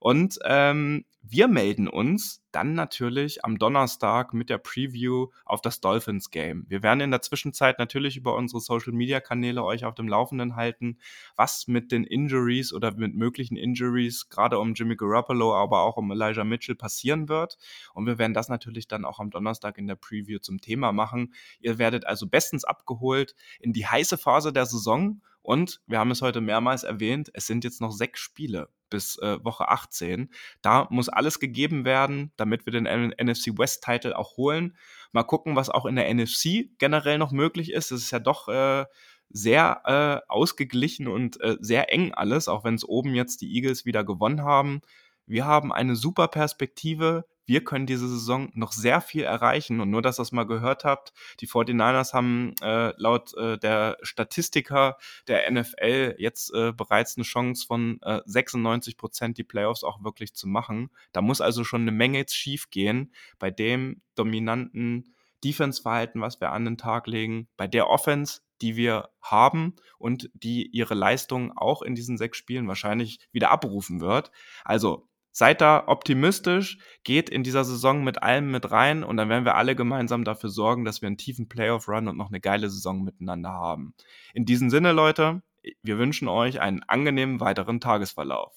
[0.00, 6.30] Und ähm, wir melden uns dann natürlich am Donnerstag mit der Preview auf das Dolphins
[6.30, 6.64] Game.
[6.68, 10.56] Wir werden in der Zwischenzeit natürlich über unsere Social Media Kanäle euch auf dem Laufenden
[10.56, 10.98] halten,
[11.36, 16.10] was mit den Injuries oder mit möglichen Injuries, gerade um Jimmy Garoppolo, aber auch um
[16.10, 17.58] Elijah Mitchell passieren wird.
[17.92, 21.34] Und wir werden das natürlich dann auch am Donnerstag in der Preview zum Thema machen.
[21.60, 25.20] Ihr werdet also bestens abgeholt in die heiße Phase der Saison.
[25.50, 29.44] Und wir haben es heute mehrmals erwähnt, es sind jetzt noch sechs Spiele bis äh,
[29.44, 30.30] Woche 18.
[30.62, 34.76] Da muss alles gegeben werden, damit wir den NFC West Title auch holen.
[35.10, 37.90] Mal gucken, was auch in der NFC generell noch möglich ist.
[37.90, 38.84] Es ist ja doch äh,
[39.28, 43.84] sehr äh, ausgeglichen und äh, sehr eng alles, auch wenn es oben jetzt die Eagles
[43.84, 44.82] wieder gewonnen haben.
[45.30, 49.80] Wir haben eine super Perspektive wir können diese Saison noch sehr viel erreichen.
[49.80, 53.98] Und nur, dass ihr das mal gehört habt, die 49ers haben äh, laut äh, der
[54.02, 60.04] Statistiker der NFL jetzt äh, bereits eine Chance von 96 äh, Prozent, die Playoffs auch
[60.04, 60.90] wirklich zu machen.
[61.10, 66.52] Da muss also schon eine Menge jetzt schief gehen bei dem dominanten Defense-Verhalten, was wir
[66.52, 71.82] an den Tag legen, bei der Offense, die wir haben und die ihre Leistung auch
[71.82, 74.30] in diesen sechs Spielen wahrscheinlich wieder abrufen wird.
[74.64, 79.44] Also seid da optimistisch, geht in dieser Saison mit allem mit rein und dann werden
[79.44, 83.02] wir alle gemeinsam dafür sorgen, dass wir einen tiefen Playoff-Run und noch eine geile Saison
[83.02, 83.94] miteinander haben.
[84.34, 85.42] In diesem Sinne, Leute,
[85.82, 88.54] wir wünschen euch einen angenehmen weiteren Tagesverlauf.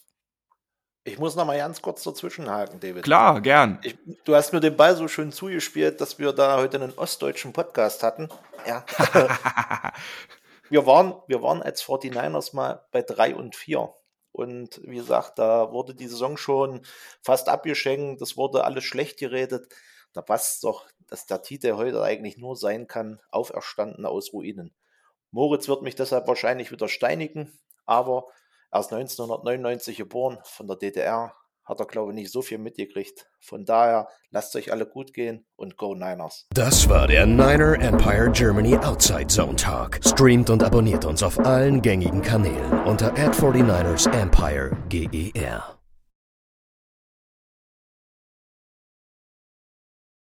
[1.06, 3.04] Ich muss noch mal ganz kurz dazwischenhaken, David.
[3.04, 3.78] Klar, gern.
[3.84, 7.52] Ich, du hast mir den Ball so schön zugespielt, dass wir da heute einen ostdeutschen
[7.52, 8.30] Podcast hatten.
[8.66, 8.86] Ja.
[10.70, 13.94] wir, waren, wir waren als 49ers mal bei 3 und 4.
[14.34, 16.82] Und wie gesagt, da wurde die Saison schon
[17.22, 19.72] fast abgeschenkt, das wurde alles schlecht geredet.
[20.12, 24.74] Da passt doch, dass der Titel heute eigentlich nur sein kann, auferstanden aus Ruinen.
[25.32, 28.26] Moritz wird mich deshalb wahrscheinlich wieder steinigen, aber
[28.72, 33.28] er ist 1999 geboren, von der DDR, hat er, glaube ich, nicht so viel mitgekriegt.
[33.40, 36.48] Von daher, lasst euch alle gut gehen und Go Niners.
[36.54, 40.00] Das war der Niner Empire Germany Outside Zone Talk.
[40.04, 45.83] Streamt und abonniert uns auf allen gängigen Kanälen unter ad 49 ersempire GER.